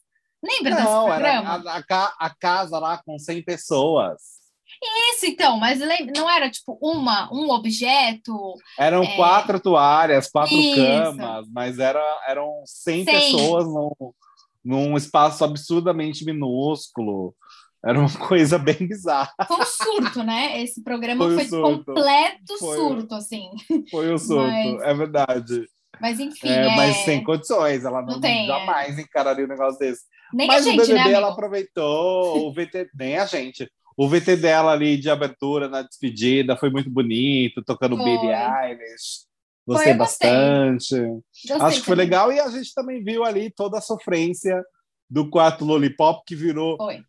Lembra 0.43 0.71
desse 0.77 0.85
Não, 0.85 1.13
era 1.13 1.43
programa? 1.43 1.71
a, 1.71 1.79
a 1.79 2.15
a 2.27 2.35
casa 2.35 2.79
lá 2.79 3.03
com 3.05 3.19
100 3.19 3.43
pessoas. 3.43 4.39
Isso, 5.13 5.27
então, 5.27 5.57
mas 5.59 5.81
lembra, 5.81 6.13
não 6.17 6.31
era 6.31 6.49
tipo 6.49 6.79
uma, 6.81 7.29
um 7.33 7.51
objeto. 7.51 8.55
Eram 8.79 9.03
É. 9.03 9.17
quatro 9.17 9.59
toalhas, 9.59 10.31
quatro 10.31 10.55
Isso. 10.55 10.77
camas, 10.77 11.49
mas 11.53 11.79
era, 11.81 12.01
eram 12.29 12.63
100 12.65 13.05
100. 13.05 13.15
pessoas 13.33 13.65
num, 13.67 13.91
num 14.65 14.97
espaço 14.97 15.43
absurdamente 15.43 16.25
minúsculo. 16.25 17.35
Era 17.85 17.99
uma 17.99 18.09
coisa 18.29 18.59
bem 18.59 18.77
bizarra. 18.77 19.33
Foi 19.47 19.57
um 19.57 19.65
surto, 19.65 20.23
né? 20.23 20.61
Esse 20.63 20.83
programa 20.83 21.25
Foi 21.25 21.35
um 21.35 21.39
foi, 21.39 21.45
surto. 21.47 21.85
completo 21.85 22.59
Foi. 22.59 22.77
surto, 22.77 23.15
assim. 23.15 23.51
Foi 23.91 24.13
o 24.13 24.19
surto, 24.19 24.47
Mas- 24.47 24.83
é 24.83 24.95
verdade. 24.95 25.69
Mas 26.01 26.21
enfim, 26.21 26.49
É, 26.49 26.67
é, 26.69 26.77
Mas 26.77 26.97
sem 26.99 27.25
condições, 27.25 27.85
ela 27.85 28.01
não, 28.03 28.15
Não 28.15 28.21
tem, 28.21 28.45
é. 28.45 28.47
jamais 28.47 28.99
encararia 28.99 29.45
um 29.45 29.49
negócio 29.49 29.79
desse. 29.81 30.03
nem 30.33 30.47
Mas 30.47 30.65
a 30.67 30.69
o 30.69 30.73
gente, 30.73 30.81
BBB 30.87 31.05
né, 31.09 31.13
ela 31.13 31.29
aproveitou, 31.33 32.47
o 32.49 32.53
VT, 32.53 32.89
nem 32.95 33.17
a 33.19 33.27
gente. 33.27 33.69
O 33.97 34.09
VT 34.09 34.37
dela 34.37 34.71
ali 34.73 34.97
de 34.97 35.11
abertura 35.11 35.69
na 35.69 35.83
despedida 35.83 36.57
foi 36.57 36.71
muito 36.71 36.89
bonito, 36.89 37.65
tocando 37.65 37.97
Foi. 37.97 38.05
Billie 38.05 38.31
Eilish. 38.33 39.27
Foi, 39.67 39.75
Gostei 39.75 39.95
gostei. 39.95 40.31
bastante. 40.31 40.95
Gostei 41.49 41.57
Acho 41.67 41.81
que 41.81 41.87
foi 41.87 41.97
também. 41.97 42.07
legal 42.07 42.33
e 42.33 42.39
a 42.41 42.49
gente 42.49 42.73
também 42.75 43.03
viu 43.03 43.25
ali 43.25 43.51
toda 43.51 43.79
a 43.79 43.83
sofrência 43.83 44.63
do 45.11 45.29
quarto 45.29 45.65
Lollipop 45.65 46.23
que 46.25 46.37
virou 46.37 46.77
Foi. 46.77 47.03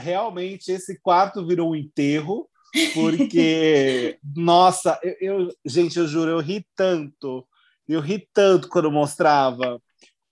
Realmente 0.00 0.70
esse 0.72 1.00
quarto 1.00 1.46
virou 1.46 1.70
um 1.70 1.76
enterro 1.76 2.48
porque 2.92 4.18
nossa, 4.36 4.98
eu, 5.02 5.40
eu- 5.42 5.48
gente, 5.64 5.98
eu 5.98 6.06
juro, 6.06 6.30
eu 6.30 6.40
ri 6.40 6.66
tanto, 6.76 7.46
eu 7.88 8.00
ri 8.00 8.28
tanto 8.32 8.68
quando 8.68 8.90
mostrava 8.90 9.80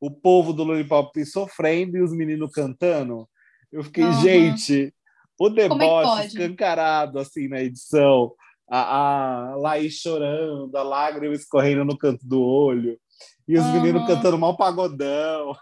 o 0.01 0.11
povo 0.11 0.53
do 0.53 0.65
Lollipop 0.65 1.25
sofrendo 1.25 1.97
e 1.97 2.03
os 2.03 2.13
meninos 2.13 2.51
cantando. 2.53 3.29
Eu 3.71 3.85
fiquei, 3.85 4.05
Aham. 4.05 4.13
gente, 4.21 4.95
o 5.39 5.47
é 5.47 5.51
deboche 5.51 6.13
pode? 6.13 6.27
escancarado 6.27 7.19
assim 7.19 7.49
na 7.49 7.61
edição, 7.63 8.35
a, 8.69 9.53
a 9.53 9.57
Laís 9.57 9.95
chorando, 9.95 10.77
a 10.77 10.83
lágrima 10.83 11.35
escorrendo 11.35 11.85
no 11.85 11.97
canto 11.97 12.27
do 12.27 12.43
olho. 12.43 12.99
E 13.47 13.57
os 13.57 13.65
Aham. 13.65 13.73
meninos 13.75 14.07
cantando 14.07 14.39
mal 14.39 14.57
pagodão. 14.57 15.57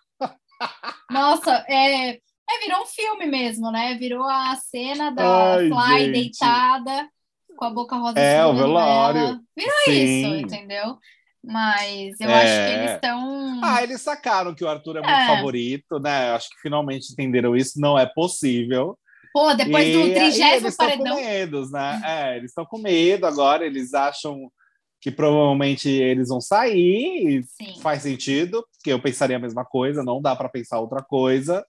Nossa, 1.10 1.64
é, 1.68 2.18
é, 2.56 2.64
virou 2.66 2.82
um 2.82 2.86
filme 2.86 3.26
mesmo, 3.26 3.70
né? 3.70 3.94
Virou 3.96 4.24
a 4.24 4.54
cena 4.56 5.10
da 5.10 5.54
Ai, 5.54 5.68
Fly 5.68 5.98
gente. 6.04 6.12
deitada 6.12 7.08
com 7.56 7.64
a 7.64 7.70
boca 7.70 7.96
rosa 7.96 8.18
É, 8.18 8.44
o 8.46 8.54
velório. 8.54 9.20
ela. 9.20 9.40
Virou 9.56 9.74
Sim. 9.84 9.92
isso, 9.92 10.34
entendeu? 10.36 10.96
Mas 11.42 12.20
eu 12.20 12.28
É. 12.28 12.34
acho 12.34 12.66
que 12.66 12.78
eles 12.80 12.90
estão. 12.92 13.60
Ah, 13.64 13.82
eles 13.82 14.00
sacaram 14.02 14.54
que 14.54 14.62
o 14.64 14.68
Arthur 14.68 14.96
é 14.96 15.00
muito 15.00 15.10
É. 15.10 15.26
favorito, 15.26 15.98
né? 15.98 16.30
Acho 16.32 16.48
que 16.50 16.60
finalmente 16.60 17.12
entenderam 17.12 17.56
isso. 17.56 17.80
Não 17.80 17.98
é 17.98 18.06
possível. 18.06 18.98
Pô, 19.32 19.54
depois 19.54 19.86
E- 19.86 19.92
do 19.92 20.12
trigésimo 20.12 20.44
eles 20.56 20.64
estão 20.72 20.90
com 20.90 20.98
paredão. 21.04 21.16
medo, 21.16 21.70
né? 21.70 22.02
É, 22.04 22.36
eles 22.36 22.50
estão 22.50 22.66
com 22.66 22.78
medo 22.78 23.26
agora. 23.26 23.64
Eles 23.64 23.94
acham 23.94 24.50
que 25.00 25.10
provavelmente 25.10 25.88
eles 25.88 26.28
vão 26.28 26.40
sair. 26.42 27.42
Sim. 27.44 27.80
Faz 27.80 28.02
sentido, 28.02 28.62
porque 28.72 28.92
eu 28.92 29.00
pensaria 29.00 29.36
a 29.36 29.40
mesma 29.40 29.64
coisa. 29.64 30.02
Não 30.02 30.20
dá 30.20 30.36
para 30.36 30.48
pensar 30.48 30.78
outra 30.80 31.02
coisa. 31.02 31.64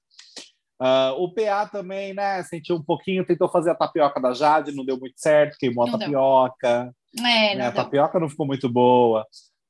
Ah, 0.84 1.14
o 1.16 1.32
PA 1.32 1.68
também, 1.68 2.12
né? 2.12 2.42
Sentiu 2.42 2.76
um 2.78 2.84
pouquinho, 2.84 3.24
tentou 3.24 3.48
fazer 3.48 3.70
a 3.70 3.76
tapioca 3.76 4.20
da 4.20 4.34
Jade, 4.34 4.76
não 4.76 4.84
deu 4.84 4.98
muito 5.00 5.14
certo, 5.18 5.56
queimou 5.60 5.84
a 5.86 5.92
Não 5.92 6.00
deu. 6.00 6.08
tapioca. 6.08 6.92
É, 7.20 7.56
né? 7.56 7.68
A 7.68 7.72
tapioca 7.72 8.20
não 8.20 8.28
ficou 8.28 8.48
muito 8.48 8.68
boa. 8.68 9.24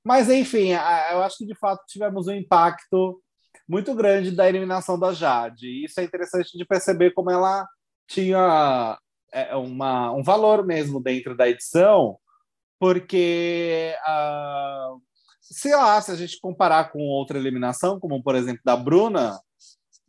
Mas, 0.06 0.30
enfim, 0.30 0.72
a- 0.74 1.10
eu 1.12 1.22
acho 1.22 1.38
que 1.40 1.46
de 1.46 1.54
fato 1.60 1.84
tivemos 1.86 2.28
um 2.28 2.34
impacto 2.34 3.22
muito 3.68 3.94
grande 3.94 4.32
da 4.32 4.48
eliminação 4.48 4.98
da 4.98 5.12
Jade. 5.14 5.68
E 5.68 5.84
isso 5.86 6.00
é 6.00 6.04
interessante 6.06 6.58
de 6.58 6.64
perceber 6.66 7.12
como 7.12 7.30
ela 7.30 7.68
tinha 8.08 8.98
é, 9.34 9.54
uma, 9.56 10.12
um 10.14 10.24
valor 10.24 10.66
mesmo 10.66 11.02
dentro 11.02 11.36
da 11.36 11.48
edição, 11.48 12.18
porque, 12.80 13.96
ah, 14.06 14.90
sei 15.42 15.76
lá, 15.76 16.02
se 16.02 16.12
a 16.12 16.16
gente 16.16 16.40
comparar 16.42 16.92
com 16.92 17.00
outra 17.00 17.38
eliminação, 17.38 18.00
como 18.00 18.22
por 18.24 18.36
exemplo 18.36 18.62
da 18.66 18.76
Bruna, 18.76 19.40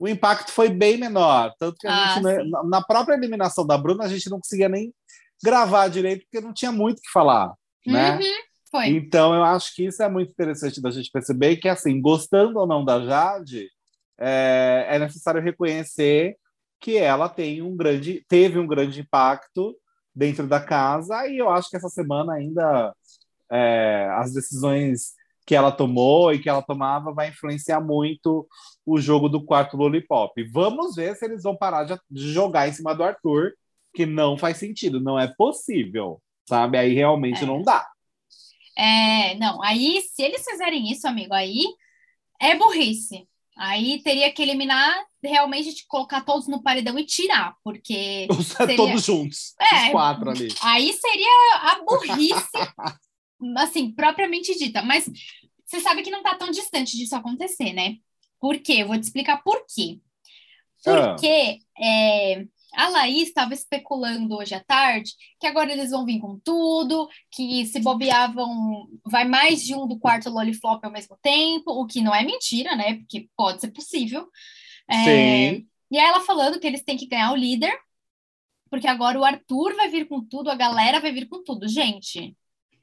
o 0.02 0.08
impacto 0.08 0.50
foi 0.50 0.68
bem 0.68 0.96
menor. 0.96 1.54
Tanto 1.60 1.76
que 1.78 1.86
a 1.86 1.92
Ah, 1.92 2.08
gente, 2.08 2.50
na- 2.50 2.64
na 2.64 2.82
própria 2.82 3.14
eliminação 3.14 3.64
da 3.64 3.78
Bruna, 3.78 4.02
a 4.02 4.08
gente 4.08 4.28
não 4.28 4.38
conseguia 4.40 4.68
nem 4.68 4.92
gravar 5.44 5.86
direito, 5.86 6.24
porque 6.24 6.44
não 6.44 6.52
tinha 6.52 6.72
muito 6.72 6.98
o 6.98 7.02
que 7.02 7.10
falar, 7.12 7.54
né? 7.86 8.16
Uhum, 8.16 8.22
foi. 8.68 8.88
Então, 8.88 9.32
eu 9.32 9.44
acho 9.44 9.72
que 9.76 9.86
isso 9.86 10.02
é 10.02 10.08
muito 10.08 10.30
interessante 10.32 10.82
da 10.82 10.90
gente 10.90 11.08
perceber 11.12 11.56
que, 11.58 11.68
assim, 11.68 12.00
gostando 12.00 12.58
ou 12.58 12.66
não 12.66 12.84
da 12.84 12.98
Jade, 13.04 13.68
é, 14.18 14.86
é 14.88 14.98
necessário 14.98 15.40
reconhecer 15.40 16.36
que 16.80 16.96
ela 16.96 17.28
tem 17.28 17.62
um 17.62 17.76
grande, 17.76 18.24
teve 18.28 18.58
um 18.58 18.66
grande 18.66 19.00
impacto 19.00 19.76
dentro 20.12 20.48
da 20.48 20.60
casa, 20.60 21.28
e 21.28 21.38
eu 21.38 21.48
acho 21.48 21.70
que 21.70 21.76
essa 21.76 21.88
semana 21.88 22.32
ainda 22.34 22.92
é, 23.52 24.08
as 24.16 24.32
decisões 24.32 25.12
que 25.46 25.54
ela 25.54 25.72
tomou 25.72 26.32
e 26.32 26.38
que 26.38 26.48
ela 26.48 26.62
tomava 26.62 27.12
vai 27.12 27.28
influenciar 27.28 27.80
muito 27.80 28.46
o 28.86 29.00
jogo 29.00 29.28
do 29.28 29.44
quarto 29.44 29.76
Lollipop. 29.76 30.32
Vamos 30.52 30.94
ver 30.94 31.16
se 31.16 31.24
eles 31.24 31.42
vão 31.42 31.56
parar 31.56 31.84
de, 31.84 31.96
jogar 32.32 32.68
em 32.68 32.72
cima 32.72 32.94
do 32.94 33.02
Arthur, 33.02 33.52
que 33.94 34.06
não 34.06 34.36
faz 34.38 34.56
sentido, 34.56 35.00
não 35.00 35.18
é 35.18 35.26
possível, 35.36 36.20
sabe? 36.48 36.78
Aí 36.78 36.94
realmente 36.94 37.42
É. 37.42 37.46
não 37.46 37.62
dá. 37.62 37.86
É, 38.76 39.34
não, 39.36 39.62
aí 39.62 40.00
se 40.00 40.22
eles 40.22 40.44
fizerem 40.44 40.90
isso, 40.90 41.06
amigo, 41.06 41.34
aí 41.34 41.62
é 42.40 42.54
burrice. 42.56 43.26
Aí 43.58 44.02
teria 44.02 44.32
que 44.32 44.40
eliminar, 44.40 44.94
realmente, 45.22 45.74
de 45.74 45.86
colocar 45.86 46.22
todos 46.22 46.48
no 46.48 46.62
paredão 46.62 46.98
e 46.98 47.04
tirar, 47.04 47.54
porque 47.62 48.26
Os- 48.32 48.46
Seria- 48.46 48.76
Todos 48.76 49.04
juntos, 49.04 49.54
É. 49.60 49.86
os 49.86 49.90
quatro 49.92 50.30
ali. 50.30 50.48
aí 50.62 50.90
seria 50.94 51.28
a 51.60 51.82
burrice, 51.84 52.32
assim, 53.56 53.90
propriamente 53.92 54.56
dita. 54.58 54.82
Mas 54.82 55.08
você 55.64 55.80
sabe 55.80 56.02
que 56.02 56.10
não 56.10 56.22
tá 56.22 56.34
tão 56.34 56.50
distante 56.50 56.96
disso 56.96 57.16
acontecer, 57.16 57.72
né? 57.72 57.96
Por 58.40 58.58
quê? 58.58 58.78
Eu 58.78 58.88
vou 58.88 58.96
te 58.98 59.04
explicar 59.04 59.42
por 59.42 59.64
quê. 59.66 60.00
Ah. 60.86 61.14
Porque 61.14 61.58
é, 61.80 62.44
a 62.74 62.88
Laís 62.88 63.28
estava 63.28 63.54
especulando 63.54 64.36
hoje 64.36 64.54
à 64.54 64.60
tarde 64.60 65.12
que 65.38 65.46
agora 65.46 65.70
eles 65.72 65.90
vão 65.90 66.04
vir 66.04 66.20
com 66.20 66.38
tudo, 66.40 67.08
que 67.30 67.66
se 67.66 67.80
bobeavam, 67.80 68.88
vai 69.04 69.24
mais 69.24 69.62
de 69.62 69.74
um 69.74 69.86
do 69.86 69.98
quarto 69.98 70.30
Lollipop 70.30 70.84
ao 70.84 70.92
mesmo 70.92 71.16
tempo, 71.22 71.70
o 71.70 71.86
que 71.86 72.00
não 72.00 72.14
é 72.14 72.24
mentira, 72.24 72.74
né? 72.74 72.94
Porque 72.94 73.28
pode 73.36 73.60
ser 73.60 73.70
possível. 73.70 74.28
É, 74.88 75.04
Sim. 75.04 75.68
E 75.90 75.98
aí 75.98 76.06
ela 76.06 76.20
falando 76.20 76.58
que 76.58 76.66
eles 76.66 76.82
têm 76.82 76.96
que 76.96 77.06
ganhar 77.06 77.32
o 77.32 77.36
líder, 77.36 77.72
porque 78.70 78.88
agora 78.88 79.18
o 79.18 79.24
Arthur 79.24 79.76
vai 79.76 79.88
vir 79.88 80.08
com 80.08 80.24
tudo, 80.24 80.50
a 80.50 80.54
galera 80.54 80.98
vai 80.98 81.12
vir 81.12 81.28
com 81.28 81.44
tudo, 81.44 81.68
gente. 81.68 82.34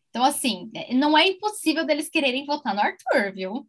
Então, 0.09 0.23
assim, 0.23 0.71
não 0.91 1.17
é 1.17 1.27
impossível 1.27 1.85
deles 1.85 2.09
quererem 2.09 2.45
votar 2.45 2.73
no 2.73 2.81
Arthur, 2.81 3.33
viu? 3.33 3.67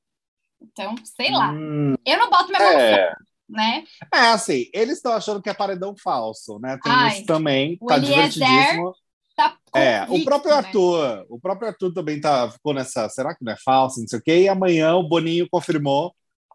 Então, 0.61 0.95
sei 1.05 1.31
lá. 1.31 1.53
Hum, 1.53 1.95
Eu 2.05 2.19
não 2.19 2.31
boto 2.31 2.49
minha 2.49 2.63
é. 2.63 3.09
fogo, 3.09 3.25
né? 3.49 3.85
é, 4.13 4.19
assim, 4.29 4.67
eles 4.73 4.97
estão 4.97 5.13
achando 5.13 5.43
que 5.43 5.51
é 5.51 5.55
paredão 5.55 5.95
falso, 5.97 6.59
né? 6.59 6.79
Tem 6.83 6.93
Ai, 6.93 7.19
isso 7.19 7.27
também, 7.27 7.79
o 7.81 7.87
tá 7.87 7.97
Eliezer 7.97 8.29
divertidíssimo. 8.29 8.95
Tá 9.37 9.57
É, 9.75 10.03
o 10.03 10.07
convicto, 10.07 10.25
próprio 10.25 10.51
né? 10.51 10.57
Arthur, 10.59 11.27
o 11.29 11.41
próprio 11.41 11.69
Arthur 11.69 11.93
também 11.93 12.21
tá, 12.21 12.51
ficou 12.51 12.75
nessa, 12.75 13.09
será 13.09 13.35
que 13.35 13.45
não 13.45 13.53
é 13.53 13.57
falso, 13.65 14.01
não 14.01 14.09
sei 14.09 14.19
o 14.19 14.23
quê, 14.23 14.43
e 14.43 14.49
amanhã 14.49 14.95
o 14.95 15.09
Boninho 15.09 15.49
confirmou 15.51 16.15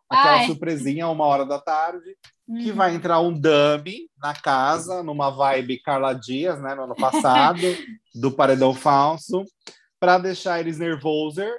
aquela 0.10 0.44
é. 0.44 0.46
surpresinha, 0.46 1.08
uma 1.08 1.26
hora 1.26 1.46
da 1.46 1.60
tarde, 1.60 2.16
que 2.46 2.70
Uhum. 2.70 2.76
vai 2.76 2.94
entrar 2.94 3.20
um 3.20 3.34
dummy 3.34 4.08
na 4.22 4.34
casa, 4.34 5.02
numa 5.02 5.32
vibe 5.32 5.82
Carla 5.82 6.14
Dias, 6.14 6.62
né, 6.62 6.76
no 6.76 6.84
ano 6.84 6.96
passado, 6.96 7.62
do 8.14 8.32
paredão 8.32 8.74
falso, 8.74 9.44
para 10.00 10.18
deixar 10.20 10.60
eles 10.60 10.78
nervoser. 10.78 11.52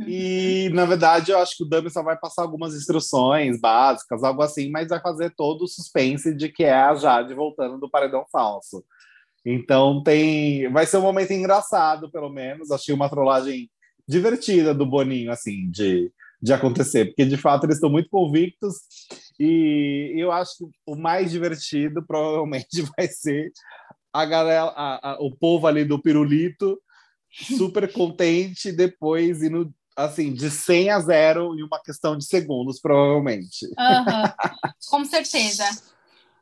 Uhum. 0.00 0.06
E, 0.08 0.70
na 0.72 0.86
verdade, 0.86 1.32
eu 1.32 1.38
acho 1.38 1.56
que 1.56 1.64
o 1.64 1.68
dummy 1.68 1.90
só 1.90 2.02
vai 2.02 2.16
passar 2.16 2.42
algumas 2.42 2.74
instruções 2.74 3.60
básicas, 3.60 4.24
algo 4.24 4.42
assim, 4.42 4.70
mas 4.70 4.88
vai 4.88 5.00
fazer 5.00 5.34
todo 5.36 5.62
o 5.62 5.68
suspense 5.68 6.34
de 6.34 6.48
que 6.48 6.64
é 6.64 6.72
a 6.72 6.94
Jade 6.94 7.34
voltando 7.34 7.78
do 7.78 7.90
paredão 7.90 8.24
falso. 8.32 8.82
Então 9.44 10.02
tem, 10.02 10.70
vai 10.72 10.86
ser 10.86 10.96
um 10.96 11.02
momento 11.02 11.32
engraçado, 11.32 12.10
pelo 12.10 12.30
menos. 12.30 12.70
Achei 12.70 12.94
uma 12.94 13.08
trollagem 13.08 13.68
divertida 14.08 14.72
do 14.72 14.86
Boninho, 14.86 15.30
assim, 15.30 15.70
de, 15.70 16.10
de 16.40 16.52
acontecer, 16.52 17.06
porque 17.06 17.24
de 17.24 17.36
fato 17.36 17.64
eles 17.64 17.76
estão 17.76 17.90
muito 17.90 18.08
convictos 18.08 18.76
e 19.44 20.20
eu 20.20 20.30
acho 20.30 20.58
que 20.58 20.64
o 20.86 20.94
mais 20.94 21.32
divertido 21.32 22.04
provavelmente 22.06 22.82
vai 22.96 23.08
ser 23.08 23.50
a 24.12 24.24
galera, 24.24 24.64
a, 24.76 25.12
a, 25.12 25.16
o 25.20 25.34
povo 25.34 25.66
ali 25.66 25.84
do 25.84 26.00
pirulito 26.00 26.80
super 27.28 27.90
contente 27.92 28.70
depois 28.70 29.42
indo 29.42 29.72
assim 29.96 30.32
de 30.32 30.48
100 30.48 30.90
a 30.90 31.00
0 31.00 31.58
em 31.58 31.62
uma 31.64 31.82
questão 31.82 32.16
de 32.16 32.24
segundos 32.24 32.80
provavelmente. 32.80 33.66
Uhum. 33.66 34.70
Com 34.88 35.04
certeza. 35.04 35.64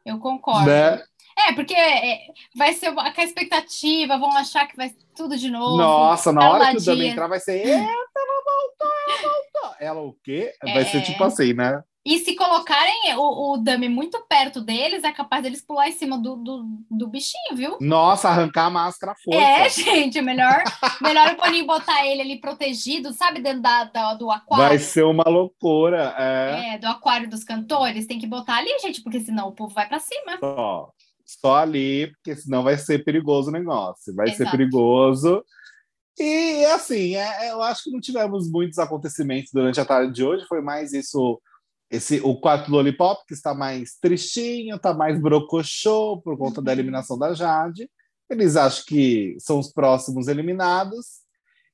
Eu 0.05 0.19
concordo. 0.19 0.67
Né? 0.69 1.03
É, 1.39 1.53
porque 1.55 1.75
é, 1.75 2.19
vai 2.55 2.75
ser 2.75 2.91
uma, 2.91 3.05
a 3.17 3.25
expectativa, 3.25 4.19
vão 4.19 4.37
achar 4.37 4.67
que 4.67 4.77
vai 4.77 4.95
tudo 5.17 5.39
de 5.39 5.51
novo. 5.51 5.79
Nossa, 5.79 6.33
na 6.33 6.51
hora 6.51 6.71
que 6.71 6.79
o 6.79 6.85
Dami 6.85 7.07
entrar, 7.07 7.29
vai 7.29 7.41
ser. 7.41 7.67
Eita, 7.67 7.71
ela 7.71 8.43
voltou, 8.45 8.93
ela 9.09 9.23
voltou. 9.23 9.77
Ela 9.81 10.01
o 10.03 10.17
quê? 10.23 10.53
Vai 10.63 10.83
é... 10.83 10.85
ser 10.85 11.03
tipo 11.03 11.23
assim, 11.25 11.55
né? 11.55 11.83
E 12.05 12.19
se 12.19 12.35
colocarem 12.35 13.15
o, 13.15 13.53
o 13.53 13.57
dummy 13.59 13.89
muito 13.89 14.25
perto 14.27 14.63
deles, 14.63 15.05
é 15.05 15.13
capaz 15.13 15.43
deles 15.43 15.61
pular 15.61 15.87
em 15.87 15.93
cima 15.93 16.19
do, 16.19 16.35
do, 16.37 16.65
do 16.91 17.07
bichinho, 17.07 17.55
viu? 17.55 17.77
Nossa, 17.79 18.31
arrancar 18.31 18.67
a 18.67 18.71
máscara 18.71 19.15
força. 19.23 19.39
É, 19.39 19.69
gente, 19.69 20.17
é 20.17 20.23
melhor, 20.23 20.63
melhor 21.03 21.35
o 21.35 21.37
Boninho 21.37 21.67
botar 21.67 22.07
ele 22.07 22.23
ali 22.23 22.41
protegido, 22.41 23.13
sabe, 23.13 23.43
dentro 23.43 23.61
da, 23.61 23.85
da, 23.85 24.15
do 24.15 24.31
aquário. 24.31 24.69
Vai 24.69 24.79
ser 24.79 25.05
uma 25.05 25.25
loucura, 25.29 26.15
é. 26.17 26.75
É, 26.75 26.79
do 26.79 26.87
aquário 26.87 27.29
dos 27.29 27.45
cantores, 27.45 28.07
tem 28.07 28.19
que 28.19 28.27
botar 28.27 28.57
ali, 28.57 28.71
gente, 28.81 29.03
porque 29.03 29.21
senão 29.21 29.49
o 29.49 29.53
povo 29.53 29.75
vai 29.75 29.87
para 29.87 30.01
cima. 30.01 30.39
Só, 30.41 30.91
só 31.27 31.57
ali, 31.57 32.13
porque 32.13 32.35
senão 32.35 32.63
vai 32.63 32.79
ser 32.79 33.05
perigoso 33.05 33.51
o 33.51 33.53
negócio. 33.53 34.15
Vai 34.15 34.29
Exato. 34.29 34.45
ser 34.45 34.51
perigoso. 34.51 35.45
E 36.19 36.65
assim, 36.67 37.17
é, 37.17 37.47
é, 37.47 37.53
eu 37.53 37.63
acho 37.63 37.85
que 37.85 37.91
não 37.91 38.01
tivemos 38.01 38.51
muitos 38.51 38.79
acontecimentos 38.79 39.51
durante 39.53 39.79
a 39.79 39.85
tarde 39.85 40.15
de 40.15 40.25
hoje, 40.25 40.47
foi 40.47 40.63
mais 40.63 40.95
isso 40.95 41.41
esse 41.91 42.21
o 42.21 42.37
quarto 42.37 42.71
Lollipop, 42.71 43.25
que 43.27 43.35
está 43.35 43.53
mais 43.53 43.97
tristinho, 44.01 44.77
está 44.77 44.95
mais 44.95 45.21
brocochô 45.21 46.21
por 46.23 46.39
conta 46.39 46.63
da 46.63 46.71
uhum. 46.71 46.79
eliminação 46.79 47.19
da 47.19 47.35
Jade. 47.35 47.91
Eles 48.29 48.57
acham 48.57 48.85
que 48.87 49.37
são 49.41 49.59
os 49.59 49.73
próximos 49.73 50.29
eliminados. 50.29 51.21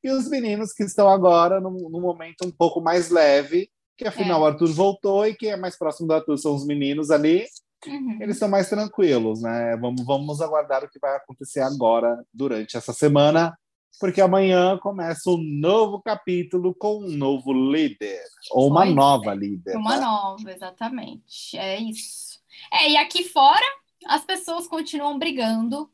E 0.03 0.11
os 0.11 0.29
meninos 0.29 0.73
que 0.73 0.85
estão 0.85 1.09
agora 1.09 1.61
num, 1.61 1.91
num 1.91 2.01
momento 2.01 2.47
um 2.47 2.51
pouco 2.51 2.81
mais 2.81 3.11
leve, 3.11 3.69
que 3.97 4.07
afinal 4.07 4.41
é. 4.41 4.43
o 4.43 4.47
Arthur 4.47 4.73
voltou 4.73 5.27
e 5.27 5.35
quem 5.35 5.51
é 5.51 5.57
mais 5.57 5.77
próximo 5.77 6.09
do 6.09 6.15
Arthur 6.15 6.39
são 6.39 6.55
os 6.55 6.65
meninos 6.65 7.11
ali. 7.11 7.45
Uhum. 7.87 8.19
Eles 8.21 8.37
estão 8.37 8.49
mais 8.49 8.71
tranquilos, 8.71 9.43
né? 9.43 9.77
Vamos, 9.77 10.05
vamos 10.05 10.41
aguardar 10.41 10.83
o 10.83 10.89
que 10.89 10.99
vai 10.99 11.17
acontecer 11.17 11.61
agora 11.61 12.25
durante 12.33 12.77
essa 12.77 12.93
semana 12.93 13.57
porque 13.99 14.21
amanhã 14.21 14.79
começa 14.79 15.31
um 15.31 15.39
novo 15.39 16.01
capítulo 16.03 16.75
com 16.75 16.99
um 17.05 17.11
novo 17.11 17.53
líder, 17.53 18.21
ou 18.51 18.71
uma 18.71 18.83
pois 18.83 18.95
nova 18.95 19.33
é. 19.33 19.37
líder. 19.37 19.77
Uma 19.77 19.97
né? 19.97 20.05
nova, 20.05 20.53
exatamente. 20.53 21.57
É 21.57 21.81
isso. 21.81 22.41
É, 22.73 22.91
e 22.91 22.97
aqui 22.97 23.25
fora, 23.25 23.65
as 24.07 24.25
pessoas 24.25 24.67
continuam 24.67 25.19
brigando 25.19 25.91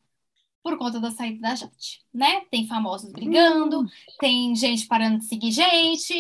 por 0.63 0.79
conta 0.79 1.01
da 1.01 1.11
saída 1.11 1.41
da 1.41 1.55
Jade, 1.55 2.03
né? 2.15 2.43
Tem 2.51 2.67
famosos 2.67 3.11
brigando, 3.11 3.81
hum. 3.81 3.89
tem 4.21 4.55
gente 4.55 4.87
parando 4.87 5.19
de 5.19 5.25
seguir 5.25 5.51
gente. 5.51 6.15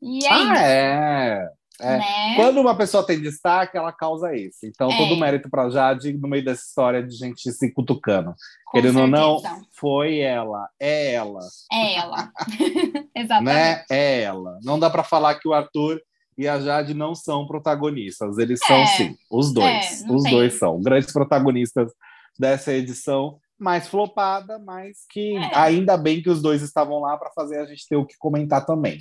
E 0.00 0.24
é 0.24 0.30
ah, 0.30 0.42
isso. 0.42 0.62
É. 0.62 1.52
É. 1.80 1.98
Né? 1.98 2.34
Quando 2.36 2.60
uma 2.60 2.76
pessoa 2.76 3.06
tem 3.06 3.20
destaque, 3.20 3.76
ela 3.76 3.92
causa 3.92 4.34
isso. 4.34 4.58
Então, 4.64 4.90
é. 4.90 4.96
todo 4.96 5.16
mérito 5.16 5.48
para 5.48 5.70
Jade 5.70 6.12
no 6.12 6.28
meio 6.28 6.44
dessa 6.44 6.62
história 6.62 7.02
de 7.02 7.14
gente 7.14 7.50
se 7.52 7.72
cutucando. 7.72 8.34
Com 8.66 8.72
Querendo 8.72 9.00
ou 9.00 9.06
não, 9.06 9.40
foi 9.72 10.18
ela, 10.18 10.68
é 10.80 11.14
ela. 11.14 11.40
É 11.72 11.94
ela. 11.94 12.32
Exatamente. 13.14 13.54
Né? 13.54 13.84
É 13.90 14.22
ela. 14.22 14.58
Não 14.62 14.78
dá 14.78 14.90
para 14.90 15.04
falar 15.04 15.36
que 15.36 15.48
o 15.48 15.54
Arthur 15.54 16.00
e 16.36 16.46
a 16.46 16.60
Jade 16.60 16.94
não 16.94 17.14
são 17.14 17.46
protagonistas. 17.46 18.38
Eles 18.38 18.60
são, 18.64 18.76
é. 18.76 18.86
sim, 18.86 19.16
os 19.30 19.52
dois. 19.52 20.02
É, 20.02 20.12
os 20.12 20.22
tem. 20.22 20.32
dois 20.32 20.54
são 20.54 20.80
grandes 20.80 21.12
protagonistas 21.12 21.92
dessa 22.38 22.72
edição 22.72 23.38
mais 23.58 23.88
flopada, 23.88 24.58
mas 24.58 24.98
que 25.10 25.36
é. 25.36 25.50
ainda 25.56 25.96
bem 25.96 26.22
que 26.22 26.30
os 26.30 26.40
dois 26.40 26.62
estavam 26.62 27.00
lá 27.00 27.16
para 27.16 27.32
fazer 27.32 27.58
a 27.58 27.66
gente 27.66 27.86
ter 27.88 27.96
o 27.96 28.06
que 28.06 28.16
comentar 28.16 28.64
também. 28.64 28.98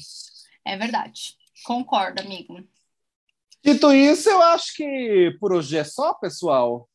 É 0.65 0.75
verdade. 0.75 1.35
Concordo, 1.63 2.21
amigo. 2.21 2.55
Dito 3.67 3.91
isso, 3.91 4.29
eu 4.29 4.41
acho 4.41 4.73
que 4.75 5.35
por 5.41 5.51
hoje 5.51 5.77
é 5.77 5.83
só, 5.83 6.13
pessoal. 6.13 6.87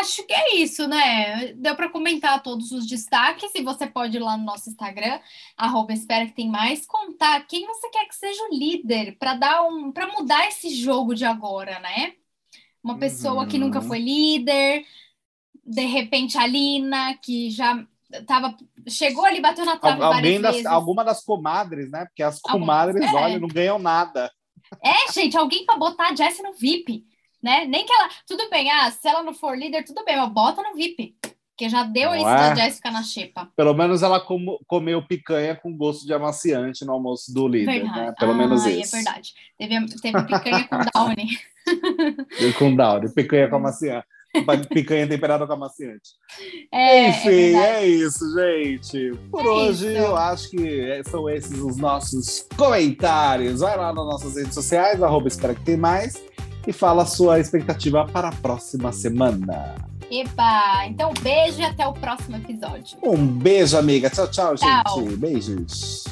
Acho 0.00 0.26
que 0.26 0.32
é 0.32 0.56
isso, 0.56 0.88
né? 0.88 1.52
Deu 1.52 1.76
para 1.76 1.90
comentar 1.90 2.42
todos 2.42 2.72
os 2.72 2.86
destaques 2.86 3.54
e 3.54 3.62
você 3.62 3.86
pode 3.86 4.16
ir 4.16 4.20
lá 4.20 4.34
no 4.34 4.44
nosso 4.44 4.70
Instagram, 4.70 5.20
arroba 5.54 5.92
espera 5.92 6.24
que 6.24 6.32
tem 6.32 6.48
mais, 6.48 6.86
contar 6.86 7.46
quem 7.46 7.66
você 7.66 7.90
quer 7.90 8.06
que 8.06 8.14
seja 8.14 8.42
o 8.44 8.54
líder 8.54 9.18
para 9.18 9.34
dar 9.34 9.62
um, 9.64 9.92
para 9.92 10.06
mudar 10.06 10.48
esse 10.48 10.70
jogo 10.70 11.14
de 11.14 11.26
agora, 11.26 11.78
né? 11.80 12.14
Uma 12.82 12.96
pessoa 12.96 13.42
uhum. 13.42 13.48
que 13.48 13.58
nunca 13.58 13.82
foi 13.82 13.98
líder, 13.98 14.86
de 15.62 15.84
repente 15.84 16.38
a 16.38 16.46
Lina, 16.46 17.18
que 17.22 17.50
já 17.50 17.86
tava, 18.26 18.56
chegou 18.88 19.26
ali, 19.26 19.42
bateu 19.42 19.66
na 19.66 19.76
trave 19.76 20.02
Alguém 20.02 20.40
das, 20.40 20.64
Alguma 20.64 21.04
das 21.04 21.22
comadres, 21.22 21.90
né? 21.90 22.06
Porque 22.06 22.22
as 22.22 22.40
comadres, 22.40 23.02
é. 23.02 23.14
olha, 23.14 23.38
não 23.38 23.48
ganham 23.48 23.78
nada. 23.78 24.32
É, 24.82 25.12
gente, 25.12 25.36
alguém 25.36 25.64
para 25.64 25.78
botar 25.78 26.08
a 26.08 26.14
Jessie 26.14 26.42
no 26.42 26.52
VIP, 26.52 27.04
né? 27.42 27.64
Nem 27.66 27.84
que 27.84 27.92
ela. 27.92 28.08
Tudo 28.26 28.48
bem, 28.50 28.70
ah, 28.70 28.90
se 28.90 29.08
ela 29.08 29.22
não 29.22 29.34
for 29.34 29.56
líder, 29.56 29.84
tudo 29.84 30.04
bem, 30.04 30.16
mas 30.16 30.30
bota 30.30 30.62
no 30.62 30.74
VIP. 30.74 31.16
Porque 31.58 31.68
já 31.68 31.82
deu 31.82 32.14
isso 32.14 32.28
é? 32.28 32.36
da 32.36 32.54
Jéssica 32.54 32.88
na 32.88 33.02
xepa. 33.02 33.50
Pelo 33.56 33.74
menos 33.74 34.04
ela 34.04 34.20
com, 34.20 34.60
comeu 34.64 35.02
picanha 35.04 35.56
com 35.56 35.76
gosto 35.76 36.06
de 36.06 36.14
amaciante 36.14 36.84
no 36.84 36.92
almoço 36.92 37.34
do 37.34 37.48
líder, 37.48 37.80
verdade. 37.80 37.98
né? 37.98 38.14
Pelo 38.16 38.30
ah, 38.30 38.34
menos 38.36 38.64
é 38.64 38.70
isso. 38.70 38.94
É 38.94 39.02
verdade. 39.02 39.34
Teve, 39.58 39.86
teve 40.00 40.22
picanha 40.22 40.68
com 40.68 40.78
Downy. 40.94 41.38
com 42.56 42.76
Downy, 42.76 43.12
picanha 43.12 43.48
com 43.48 43.56
amaciante. 43.56 44.06
Picanha 44.68 45.06
temperada 45.06 45.46
com 45.46 45.52
amaciante. 45.52 46.10
É, 46.70 47.08
Enfim, 47.08 47.56
é, 47.56 47.82
é, 47.82 47.86
isso, 47.86 48.24
gente. 48.34 49.12
Por 49.30 49.44
é 49.44 49.48
hoje, 49.48 49.86
isso. 49.86 49.96
eu 49.96 50.16
acho 50.16 50.50
que 50.50 51.02
são 51.04 51.28
esses 51.30 51.58
os 51.58 51.78
nossos 51.78 52.46
comentários. 52.56 53.60
Vai 53.60 53.76
lá 53.76 53.92
nas 53.92 54.04
nossas 54.04 54.36
redes 54.36 54.52
sociais, 54.52 55.02
arroba 55.02 55.28
espera 55.28 55.54
que 55.54 55.62
tem 55.62 55.76
mais, 55.76 56.22
e 56.66 56.72
fala 56.72 57.04
a 57.04 57.06
sua 57.06 57.40
expectativa 57.40 58.04
para 58.04 58.28
a 58.28 58.32
próxima 58.32 58.92
semana. 58.92 59.76
Epa! 60.10 60.86
Então, 60.86 61.12
beijo 61.22 61.60
e 61.60 61.64
até 61.64 61.86
o 61.86 61.94
próximo 61.94 62.36
episódio. 62.36 62.98
Um 63.02 63.26
beijo, 63.26 63.76
amiga. 63.76 64.10
Tchau, 64.10 64.28
tchau, 64.30 64.54
tchau. 64.56 65.00
gente. 65.00 65.16
Beijos. 65.16 66.04